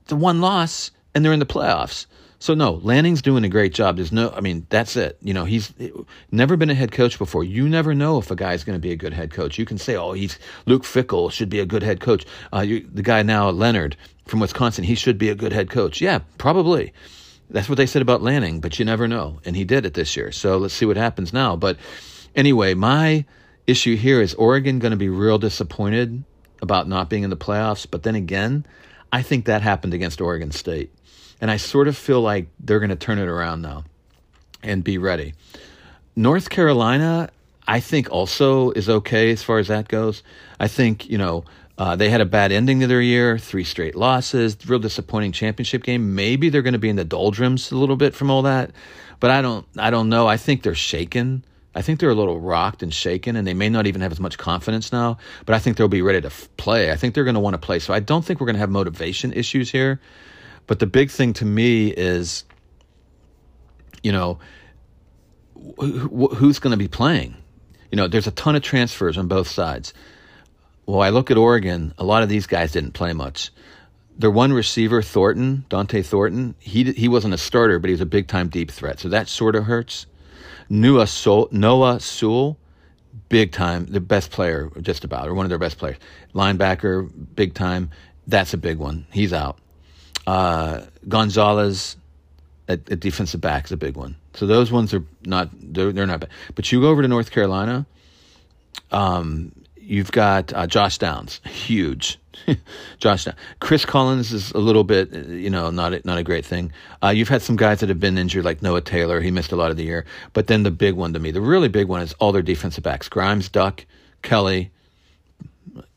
The 0.06 0.16
one 0.16 0.40
loss, 0.40 0.92
and 1.14 1.26
they're 1.26 1.34
in 1.34 1.40
the 1.40 1.46
playoffs. 1.46 2.06
So 2.40 2.54
no, 2.54 2.74
Lanning's 2.84 3.22
doing 3.24 3.44
a 3.44 3.50
great 3.50 3.74
job. 3.74 3.96
There's 3.96 4.12
no, 4.12 4.30
I 4.30 4.42
mean, 4.42 4.68
that's 4.70 4.96
it. 4.96 5.18
You 5.22 5.34
know, 5.34 5.44
he's 5.44 5.74
never 6.32 6.56
been 6.56 6.70
a 6.70 6.76
head 6.76 6.92
coach 6.92 7.18
before. 7.18 7.44
You 7.44 7.68
never 7.68 7.96
know 7.96 8.20
if 8.20 8.30
a 8.30 8.36
guy's 8.36 8.64
going 8.64 8.76
to 8.76 8.82
be 8.82 8.92
a 8.92 8.96
good 8.96 9.14
head 9.14 9.32
coach. 9.32 9.58
You 9.58 9.66
can 9.66 9.80
say, 9.80 9.96
oh, 9.96 10.14
he's 10.14 10.38
Luke 10.68 10.84
Fickell 10.84 11.32
should 11.32 11.50
be 11.50 11.60
a 11.60 11.66
good 11.66 11.82
head 11.82 12.00
coach. 12.00 12.26
Uh, 12.54 12.60
you, 12.60 12.88
the 12.94 13.02
guy 13.02 13.24
now, 13.24 13.50
Leonhard 13.50 13.98
from 14.28 14.40
Wisconsin, 14.40 14.84
he 14.84 14.94
should 14.94 15.18
be 15.18 15.30
a 15.30 15.36
good 15.36 15.52
head 15.52 15.72
coach. 15.72 16.00
Yeah, 16.00 16.20
probably. 16.38 16.94
That's 17.50 17.70
what 17.70 17.78
they 17.78 17.86
said 17.86 18.02
about 18.02 18.22
Lanning, 18.22 18.60
but 18.60 18.78
you 18.78 18.86
never 18.86 19.08
know. 19.08 19.40
And 19.46 19.56
he 19.56 19.64
did 19.64 19.86
it 19.86 19.94
this 19.94 20.18
year. 20.18 20.32
So 20.32 20.58
let's 20.58 20.74
see 20.74 20.86
what 20.86 20.98
happens 20.98 21.32
now. 21.32 21.56
But 21.56 21.78
anyway, 22.36 22.74
my 22.74 23.26
issue 23.66 23.96
here 23.96 24.22
is 24.22 24.34
Oregon 24.34 24.80
going 24.80 24.92
to 24.92 24.98
be 24.98 25.10
real 25.10 25.38
disappointed 25.38 26.24
about 26.62 26.88
not 26.88 27.10
being 27.10 27.24
in 27.24 27.30
the 27.30 27.38
playoffs. 27.38 27.88
But 27.90 28.04
then 28.04 28.16
again, 28.16 28.66
I 29.12 29.22
think 29.22 29.46
that 29.46 29.62
happened 29.62 29.94
against 29.94 30.20
Oregon 30.20 30.52
State. 30.52 30.92
And 31.40 31.50
I 31.52 31.58
sort 31.58 31.88
of 31.88 31.96
feel 31.96 32.22
like 32.22 32.48
they're 32.60 32.80
going 32.80 32.90
to 32.90 32.96
turn 32.96 33.20
it 33.20 33.28
around 33.28 33.62
now 33.62 33.86
and 34.64 34.84
be 34.84 34.98
ready. 34.98 35.34
North 36.16 36.50
Carolina, 36.50 37.30
I 37.68 37.80
think 37.80 38.12
also 38.12 38.72
is 38.72 38.90
okay 38.90 39.32
as 39.32 39.44
far 39.44 39.60
as 39.60 39.68
that 39.68 39.88
goes. 39.88 40.24
I 40.60 40.68
think, 40.68 41.10
you 41.10 41.18
know, 41.18 41.46
uh, 41.78 41.96
they 41.96 42.10
had 42.10 42.22
a 42.22 42.26
bad 42.26 42.52
ending 42.52 42.80
to 42.80 42.88
their 42.88 43.02
year, 43.02 43.38
three 43.38 43.64
straight 43.64 43.96
losses, 43.96 44.58
real 44.68 44.80
disappointing 44.80 45.32
championship 45.32 45.84
game. 45.84 46.16
Maybe 46.16 46.50
they're 46.50 46.64
going 46.64 46.74
to 46.74 46.80
be 46.80 46.90
in 46.90 46.96
the 46.96 47.06
doldrums 47.06 47.72
a 47.72 47.78
little 47.78 47.96
bit 47.96 48.16
from 48.16 48.32
all 48.32 48.42
that, 48.44 48.72
but 49.20 49.30
I 49.30 49.42
don't. 49.42 49.66
I 49.78 49.90
don't 49.90 50.10
know. 50.10 50.28
I 50.28 50.38
think 50.38 50.64
they're 50.64 50.76
shaken. 50.76 51.44
I 51.76 51.84
think 51.84 52.00
they're 52.00 52.10
a 52.10 52.16
little 52.16 52.40
rocked 52.40 52.82
and 52.82 52.92
shaken, 52.92 53.36
and 53.36 53.46
they 53.46 53.54
may 53.54 53.70
not 53.70 53.86
even 53.86 54.02
have 54.02 54.12
as 54.12 54.20
much 54.20 54.40
confidence 54.40 54.92
now. 54.92 55.20
But 55.46 55.54
I 55.54 55.60
think 55.60 55.78
they'll 55.78 55.88
be 55.88 56.02
ready 56.02 56.22
to 56.22 56.28
f- 56.28 56.50
play. 56.58 56.92
I 56.92 56.96
think 56.96 57.14
they're 57.14 57.24
going 57.24 57.36
to 57.36 57.40
want 57.40 57.54
to 57.54 57.60
play. 57.60 57.78
So 57.78 57.94
I 57.94 58.00
don't 58.00 58.26
think 58.26 58.40
we're 58.40 58.48
going 58.48 58.56
to 58.56 58.60
have 58.60 58.72
motivation 58.72 59.32
issues 59.32 59.70
here. 59.70 60.02
But 60.66 60.80
the 60.80 60.88
big 60.88 61.12
thing 61.12 61.34
to 61.34 61.46
me 61.46 61.90
is, 61.90 62.46
you 64.02 64.12
know, 64.12 64.40
wh- 65.56 66.34
who's 66.36 66.58
going 66.58 66.72
to 66.72 66.78
be 66.78 66.88
playing? 66.88 67.38
You 67.92 67.98
know, 67.98 68.08
there's 68.08 68.28
a 68.28 68.32
ton 68.32 68.56
of 68.56 68.64
transfers 68.64 69.16
on 69.16 69.28
both 69.28 69.48
sides. 69.48 69.94
Well, 70.88 71.02
I 71.02 71.10
look 71.10 71.30
at 71.30 71.38
Oregon, 71.38 71.94
a 71.98 72.06
lot 72.06 72.24
of 72.24 72.30
these 72.30 72.48
guys 72.48 72.72
didn't 72.72 72.94
play 72.94 73.12
much. 73.12 73.52
Their 74.18 74.32
one 74.32 74.54
receiver, 74.54 75.02
Thornton, 75.02 75.66
Dont'e 75.70 76.04
Thornton, 76.04 76.56
he, 76.60 76.86
he 76.94 77.10
wasn't 77.10 77.34
a 77.34 77.38
starter, 77.38 77.78
but 77.78 77.90
he 77.90 77.94
was 77.94 78.02
a 78.02 78.06
big 78.06 78.28
time 78.28 78.48
deep 78.48 78.72
threat. 78.72 79.00
So 79.00 79.10
that 79.10 79.28
sort 79.28 79.56
of 79.56 79.66
hurts. 79.66 80.08
Noah, 80.70 81.08
Sol, 81.08 81.50
Noah 81.52 82.00
Sewell, 82.00 82.58
big 83.28 83.52
time, 83.52 83.86
the 83.88 84.00
best 84.00 84.32
player, 84.32 84.72
just 84.82 85.04
about, 85.04 85.28
or 85.28 85.34
one 85.34 85.46
of 85.46 85.50
their 85.50 85.60
best 85.60 85.78
players. 85.78 85.98
Linebacker, 86.34 87.12
big 87.36 87.54
time. 87.54 87.92
That's 88.26 88.54
a 88.54 88.58
big 88.58 88.78
one. 88.78 89.06
He's 89.12 89.34
out. 89.34 89.60
Uh, 90.26 90.86
Gonzalez 91.08 91.98
at, 92.68 92.90
at, 92.90 93.00
defensive 93.00 93.40
back 93.42 93.66
is 93.66 93.72
a 93.72 93.78
big 93.78 93.96
one. 93.96 94.16
So 94.34 94.46
those 94.46 94.72
ones 94.72 94.94
are 94.94 95.04
not 95.26 95.50
they're, 95.54 95.92
they're 95.92 96.06
not 96.06 96.22
bad. 96.22 96.30
But 96.56 96.72
you 96.72 96.82
go 96.82 96.90
over 96.90 97.02
to 97.02 97.08
North 97.08 97.32
Carolina, 97.32 97.86
um, 98.92 99.52
You've 99.88 100.12
got 100.12 100.52
uh, 100.52 100.68
Josh 100.68 100.98
Downs, 100.98 101.40
huge. 101.46 102.20
Josh 102.98 103.24
Downs. 103.24 103.38
Chris 103.62 103.86
Collins 103.86 104.34
is 104.34 104.52
a 104.52 104.58
little 104.58 104.84
bit, 104.84 105.14
you 105.14 105.50
know, 105.50 105.70
not 105.70 105.94
a, 105.94 106.02
not 106.04 106.18
a 106.18 106.24
great 106.24 106.46
thing. 106.46 106.74
Uh, 107.02 107.08
you've 107.08 107.30
had 107.30 107.42
some 107.42 107.56
guys 107.56 107.80
that 107.80 107.88
have 107.88 108.00
been 108.00 108.18
injured, 108.18 108.44
like 108.44 108.62
Noah 108.62 108.82
Taylor. 108.82 109.22
He 109.22 109.32
missed 109.32 109.54
a 109.54 109.56
lot 109.56 109.72
of 109.72 109.78
the 109.78 109.86
year. 109.86 110.06
But 110.34 110.48
then 110.48 110.64
the 110.64 110.72
big 110.72 110.96
one 110.96 111.14
to 111.14 111.20
me, 111.20 111.32
the 111.32 111.40
really 111.40 111.70
big 111.70 111.88
one, 111.88 112.02
is 112.02 112.12
all 112.20 112.34
their 112.34 112.42
defensive 112.42 112.84
backs: 112.84 113.08
Grimes, 113.08 113.48
Duck, 113.48 113.86
Kelly. 114.24 114.72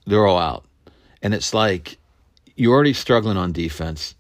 They're 0.07 0.25
all 0.25 0.39
out, 0.39 0.65
and 1.21 1.35
it's 1.35 1.53
like 1.53 1.99
you're 2.55 2.73
already 2.73 2.93
struggling 2.93 3.37
on 3.37 3.51
defense. 3.51 4.15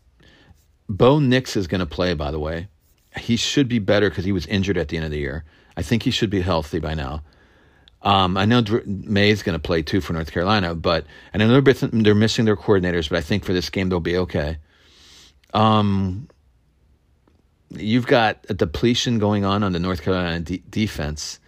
Bo 0.89 1.21
Nix 1.21 1.57
is 1.57 1.69
going 1.69 1.79
to 1.79 1.87
play, 1.87 2.15
by 2.15 2.33
the 2.33 2.41
way. 2.41 2.67
He 3.17 3.37
should 3.37 3.69
be 3.69 3.79
better 3.79 4.11
because 4.11 4.25
he 4.25 4.33
was 4.33 4.47
injured 4.47 4.79
at 4.79 4.89
the 4.89 4.97
end 4.97 5.07
of 5.07 5.13
the 5.13 5.19
year. 5.19 5.45
I 5.77 5.83
think 5.83 6.03
he 6.03 6.11
should 6.11 6.31
be 6.31 6.41
healthy 6.41 6.81
by 6.81 6.95
now. 6.95 7.23
Um, 8.03 8.37
I 8.37 8.47
know 8.47 8.63
Dr- 8.63 8.87
Maye's 8.87 9.43
going 9.43 9.55
to 9.55 9.63
play 9.63 9.83
too 9.83 10.01
for 10.01 10.13
North 10.13 10.33
Carolina, 10.33 10.75
but 10.75 11.05
and 11.33 11.43
I 11.43 11.47
know 11.47 11.61
they're, 11.61 11.75
they're 11.75 12.15
missing 12.15 12.45
their 12.45 12.57
coordinators, 12.57 13.11
but 13.11 13.19
I 13.19 13.21
think 13.21 13.45
for 13.45 13.53
this 13.53 13.69
game 13.69 13.89
they'll 13.89 14.01
be 14.01 14.17
okay. 14.17 14.59
Um, 15.53 16.29
you've 17.71 18.07
got 18.07 18.45
a 18.49 18.55
depletion 18.55 19.19
going 19.19 19.45
on 19.45 19.63
on 19.63 19.73
the 19.73 19.79
North 19.79 20.03
Carolina 20.03 20.41
de- 20.41 20.63
defense. 20.71 21.41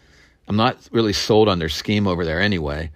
I'm 0.46 0.56
not 0.56 0.76
really 0.92 1.12
sold 1.14 1.48
on 1.48 1.58
their 1.58 1.70
scheme 1.70 2.06
over 2.06 2.24
there 2.24 2.40
anyway, 2.40 2.90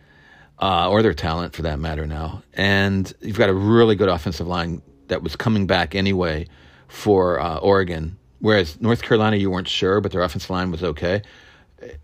uh, 0.61 0.91
or 0.91 1.03
their 1.03 1.15
talent 1.15 1.55
for 1.55 1.63
that 1.63 1.79
matter 1.79 2.07
now. 2.07 2.43
And 2.53 3.11
you've 3.21 3.39
got 3.39 3.49
a 3.49 3.55
really 3.55 3.95
good 3.95 4.09
offensive 4.09 4.47
line 4.47 4.83
that 5.09 5.23
was 5.23 5.35
coming 5.35 5.67
back 5.67 5.95
anyway 5.95 6.47
for 6.89 7.41
uh, 7.41 7.57
Oregon, 7.59 8.19
whereas 8.41 8.79
North 8.83 9.01
Carolina 9.01 9.37
you 9.37 9.51
weren't 9.51 9.69
sure, 9.69 10.01
but 10.03 10.13
their 10.13 10.23
offensive 10.23 10.51
line 10.51 10.71
was 10.71 10.83
okay 10.83 11.23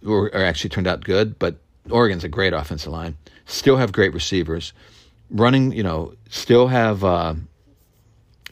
or, 0.07 0.27
or 0.27 0.45
actually 0.45 0.71
turned 0.71 0.87
out 0.87 1.05
good. 1.05 1.39
But 1.39 1.57
Oregon's 1.91 2.25
a 2.25 2.29
great 2.29 2.53
offensive 2.53 2.93
line. 2.93 3.17
Still 3.47 3.77
have 3.77 3.93
great 3.93 4.15
receivers. 4.15 4.73
Running, 5.31 5.73
you 5.73 5.83
know, 5.83 6.15
still 6.29 6.69
have 6.69 7.03
uh, 7.03 7.35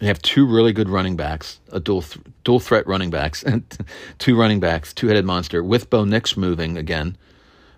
they 0.00 0.06
have 0.06 0.20
two 0.22 0.46
really 0.46 0.72
good 0.72 0.88
running 0.88 1.14
backs, 1.14 1.60
a 1.70 1.78
dual 1.78 2.02
th- 2.02 2.24
dual 2.42 2.58
threat 2.58 2.86
running 2.86 3.10
backs, 3.10 3.42
and 3.44 3.64
two 4.18 4.36
running 4.36 4.60
backs, 4.60 4.92
two 4.92 5.08
headed 5.08 5.24
monster 5.24 5.62
with 5.62 5.90
Bo 5.90 6.04
Nix 6.04 6.36
moving 6.36 6.76
again, 6.76 7.16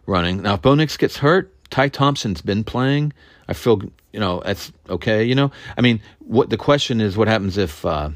running. 0.06 0.42
Now 0.42 0.54
if 0.54 0.62
Bo 0.62 0.74
Nix 0.74 0.96
gets 0.96 1.18
hurt, 1.18 1.52
Ty 1.70 1.88
Thompson's 1.88 2.40
been 2.40 2.64
playing. 2.64 3.12
I 3.48 3.54
feel 3.54 3.82
you 4.12 4.20
know 4.20 4.40
that's 4.44 4.72
okay. 4.88 5.24
You 5.24 5.34
know, 5.34 5.50
I 5.76 5.80
mean, 5.80 6.00
what 6.20 6.50
the 6.50 6.56
question 6.56 7.00
is, 7.00 7.16
what 7.16 7.28
happens 7.28 7.58
if 7.58 7.84
uh, 7.84 8.10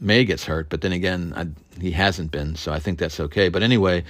Maye 0.00 0.24
gets 0.24 0.44
hurt, 0.44 0.68
but 0.70 0.80
then 0.80 0.92
again, 0.92 1.32
I, 1.36 1.80
he 1.80 1.92
hasn't 1.92 2.30
been, 2.30 2.56
so 2.56 2.72
I 2.72 2.78
think 2.78 2.98
that's 2.98 3.20
okay. 3.20 3.48
But 3.48 3.62
anyway, 3.62 4.04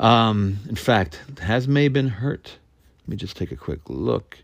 um, 0.00 0.58
in 0.68 0.76
fact, 0.76 1.20
has 1.40 1.68
Maye 1.68 1.88
been 1.88 2.08
hurt? 2.08 2.56
Let 3.02 3.08
me 3.08 3.16
just 3.16 3.36
take 3.36 3.52
a 3.52 3.56
quick 3.56 3.80
look. 3.88 4.38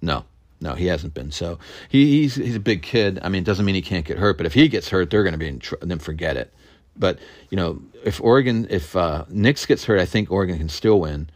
No, 0.00 0.24
no, 0.60 0.74
he 0.74 0.86
hasn't 0.86 1.14
been. 1.14 1.30
So 1.30 1.58
he, 1.88 2.22
he's 2.22 2.36
he's 2.36 2.56
a 2.56 2.60
big 2.60 2.82
kid. 2.82 3.18
I 3.22 3.28
mean, 3.28 3.42
it 3.42 3.46
doesn't 3.46 3.64
mean 3.64 3.74
he 3.74 3.82
can't 3.82 4.04
get 4.04 4.18
hurt, 4.18 4.36
but 4.36 4.46
if 4.46 4.54
he 4.54 4.68
gets 4.68 4.88
hurt, 4.88 5.10
they're 5.10 5.22
going 5.22 5.32
to 5.32 5.38
be 5.38 5.48
in 5.48 5.58
tr- 5.58 5.76
then 5.80 5.98
forget 5.98 6.36
it. 6.36 6.52
But 6.96 7.18
you 7.50 7.56
know, 7.56 7.80
if 8.04 8.20
Oregon, 8.20 8.66
if 8.70 8.94
uh, 8.94 9.24
Nix 9.28 9.66
gets 9.66 9.84
hurt, 9.84 9.98
I 9.98 10.06
think 10.06 10.30
Oregon 10.30 10.58
can 10.58 10.68
still 10.68 11.00
win. 11.00 11.30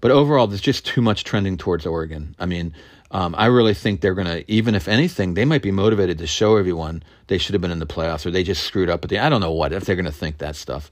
But 0.00 0.12
overall, 0.12 0.46
there's 0.46 0.60
just 0.60 0.86
too 0.86 1.02
much 1.02 1.24
trending 1.24 1.56
towards 1.56 1.84
Oregon. 1.84 2.36
I 2.38 2.46
mean, 2.46 2.72
um, 3.10 3.34
I 3.38 3.46
really 3.46 3.74
think 3.74 4.00
they're 4.00 4.14
going 4.14 4.26
to, 4.26 4.50
even 4.50 4.74
if 4.74 4.86
anything, 4.86 5.34
they 5.34 5.44
might 5.44 5.62
be 5.62 5.70
motivated 5.70 6.18
to 6.18 6.26
show 6.26 6.56
everyone 6.56 7.02
they 7.28 7.38
should 7.38 7.54
have 7.54 7.62
been 7.62 7.70
in 7.70 7.78
the 7.78 7.86
playoffs 7.86 8.26
or 8.26 8.30
they 8.30 8.42
just 8.42 8.64
screwed 8.64 8.90
up 8.90 9.06
the. 9.08 9.18
I 9.18 9.28
don't 9.28 9.40
know 9.40 9.52
what 9.52 9.72
if 9.72 9.84
they're 9.84 9.96
going 9.96 10.04
to 10.04 10.12
think 10.12 10.38
that 10.38 10.56
stuff. 10.56 10.90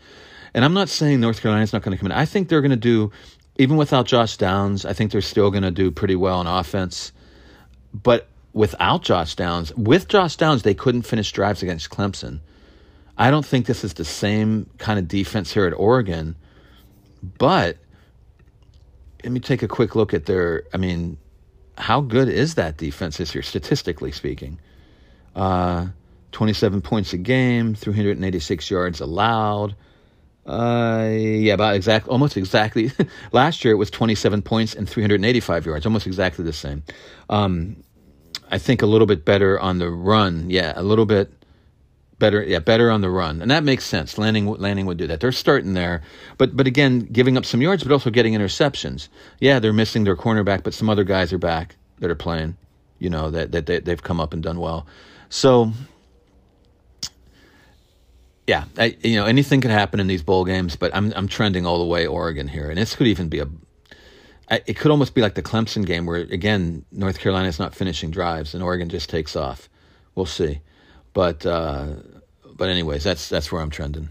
And 0.55 0.65
I'm 0.65 0.73
not 0.73 0.89
saying 0.89 1.21
North 1.21 1.43
Carolina's 1.43 1.75
not 1.75 1.83
going 1.83 1.95
to 1.95 2.01
come 2.01 2.11
in. 2.11 2.17
I 2.17 2.25
think 2.25 2.49
they're 2.49 2.63
going 2.63 2.71
to 2.71 2.77
do, 2.77 3.13
even 3.57 3.77
without 3.77 4.07
Josh 4.07 4.39
Downs, 4.39 4.87
I 4.87 4.95
think 4.95 5.13
they're 5.13 5.21
still 5.21 5.51
going 5.51 5.65
to 5.65 5.71
do 5.71 5.91
pretty 5.91 6.17
well 6.17 6.39
on 6.39 6.47
offense. 6.47 7.13
But 7.93 8.29
without 8.55 9.03
Josh 9.03 9.35
Downs, 9.35 9.75
with 9.75 10.09
Josh 10.09 10.37
Downs, 10.37 10.63
they 10.63 10.75
couldn't 10.75 11.03
finish 11.03 11.31
drives 11.33 11.63
against 11.63 11.91
Clemson. 11.91 12.41
I 13.19 13.31
don't 13.31 13.45
think 13.45 13.67
this 13.67 13.85
is 13.85 13.95
the 13.95 14.05
same 14.05 14.71
kind 14.79 14.99
of 14.99 15.09
defense 15.09 15.53
here 15.53 15.67
at 15.67 15.75
Oregon. 15.75 16.37
But 17.39 17.77
let 19.23 19.33
me 19.33 19.41
take 19.41 19.63
a 19.63 19.69
quick 19.69 19.95
look 19.95 20.15
at 20.15 20.25
their. 20.25 20.65
I 20.73 20.79
mean, 20.79 21.19
how 21.79 22.01
good 22.01 22.29
is 22.29 22.55
that 22.55 22.77
defense 22.77 23.17
this 23.19 23.35
year, 23.35 23.43
statistically 23.43 24.13
speaking? 24.13 24.59
Uh, 25.35 25.89
27 26.33 26.81
points 26.83 27.13
a 27.13 27.19
game, 27.19 27.75
386 27.75 28.71
yards 28.71 29.01
allowed. 29.01 29.75
Uh, 30.47 31.09
yeah, 31.11 31.55
about 31.55 31.75
exact, 31.75 32.09
almost 32.09 32.37
exactly. 32.37 32.93
Last 33.33 33.65
year 33.65 33.75
it 33.75 33.77
was 33.77 33.91
27 33.91 34.43
points 34.43 34.75
and 34.75 34.89
385 34.89 35.67
yards, 35.67 35.87
almost 35.87 36.07
exactly 36.07 36.45
the 36.45 36.53
same. 36.53 36.83
Um, 37.29 37.77
I 38.51 38.59
think 38.59 38.83
a 38.83 38.87
little 38.87 39.07
bit 39.07 39.25
better 39.25 39.59
on 39.59 39.79
the 39.79 39.91
run. 39.91 40.51
Yeah, 40.51 40.73
a 40.77 40.83
little 40.83 41.07
bit 41.07 41.33
better. 42.19 42.43
Yeah, 42.43 42.59
better 42.61 42.91
on 42.91 43.01
the 43.01 43.11
run, 43.11 43.43
and 43.43 43.51
that 43.51 43.65
makes 43.65 43.85
sense. 43.85 44.19
landing 44.19 44.47
Lanning 44.47 44.87
would 44.87 44.99
do 44.99 45.07
that. 45.07 45.21
They're 45.21 45.33
starting 45.33 45.75
there, 45.75 46.03
but 46.39 46.57
but 46.57 46.67
again, 46.67 47.01
giving 47.01 47.37
up 47.37 47.45
some 47.45 47.63
yards, 47.63 47.83
but 47.83 47.93
also 47.93 48.11
getting 48.11 48.35
interceptions. 48.35 49.09
Yeah, 49.41 49.59
they're 49.59 49.73
missing 49.73 50.05
their 50.05 50.17
cornerback, 50.17 50.63
but 50.63 50.75
some 50.75 50.89
other 50.91 51.05
guys 51.05 51.33
are 51.33 51.39
back 51.39 51.77
that 51.99 52.11
are 52.11 52.17
playing. 52.17 52.57
You 52.99 53.11
know 53.11 53.31
that 53.31 53.53
that 53.53 53.67
they, 53.67 53.81
they've 53.81 54.03
come 54.03 54.21
up 54.21 54.33
and 54.33 54.43
done 54.43 54.59
well. 54.59 54.87
So 55.29 55.73
yeah, 58.47 58.65
I, 58.79 58.97
you 59.03 59.17
know 59.17 59.27
anything 59.27 59.61
could 59.61 59.71
happen 59.71 60.01
in 60.01 60.07
these 60.07 60.23
bowl 60.23 60.45
games, 60.45 60.77
but 60.77 60.95
I'm 60.95 61.13
I'm 61.17 61.29
trending 61.29 61.67
all 61.67 61.79
the 61.79 61.87
way 61.87 62.07
Oregon 62.07 62.49
here, 62.49 62.69
and 62.69 62.79
this 62.79 62.95
could 62.95 63.07
even 63.07 63.29
be 63.29 63.41
a. 63.41 63.49
It 64.49 64.75
could 64.75 64.93
almost 64.93 65.17
be 65.17 65.23
like 65.23 65.35
the 65.35 65.43
Clemson 65.43 65.85
game, 65.85 66.07
where 66.07 66.19
again 66.19 66.85
North 66.93 67.19
Carolina 67.19 67.49
is 67.49 67.59
not 67.59 67.75
finishing 67.75 68.13
drives 68.13 68.55
and 68.55 68.63
Oregon 68.63 68.89
just 68.89 69.11
takes 69.11 69.35
off. 69.35 69.69
We'll 70.15 70.25
see, 70.25 70.61
but 71.17 71.47
uh, 71.47 71.87
but 72.45 72.69
anyways, 72.69 73.03
that's 73.03 73.31
that's 73.31 73.51
where 73.51 73.63
I'm 73.63 73.71
trending. 73.71 74.11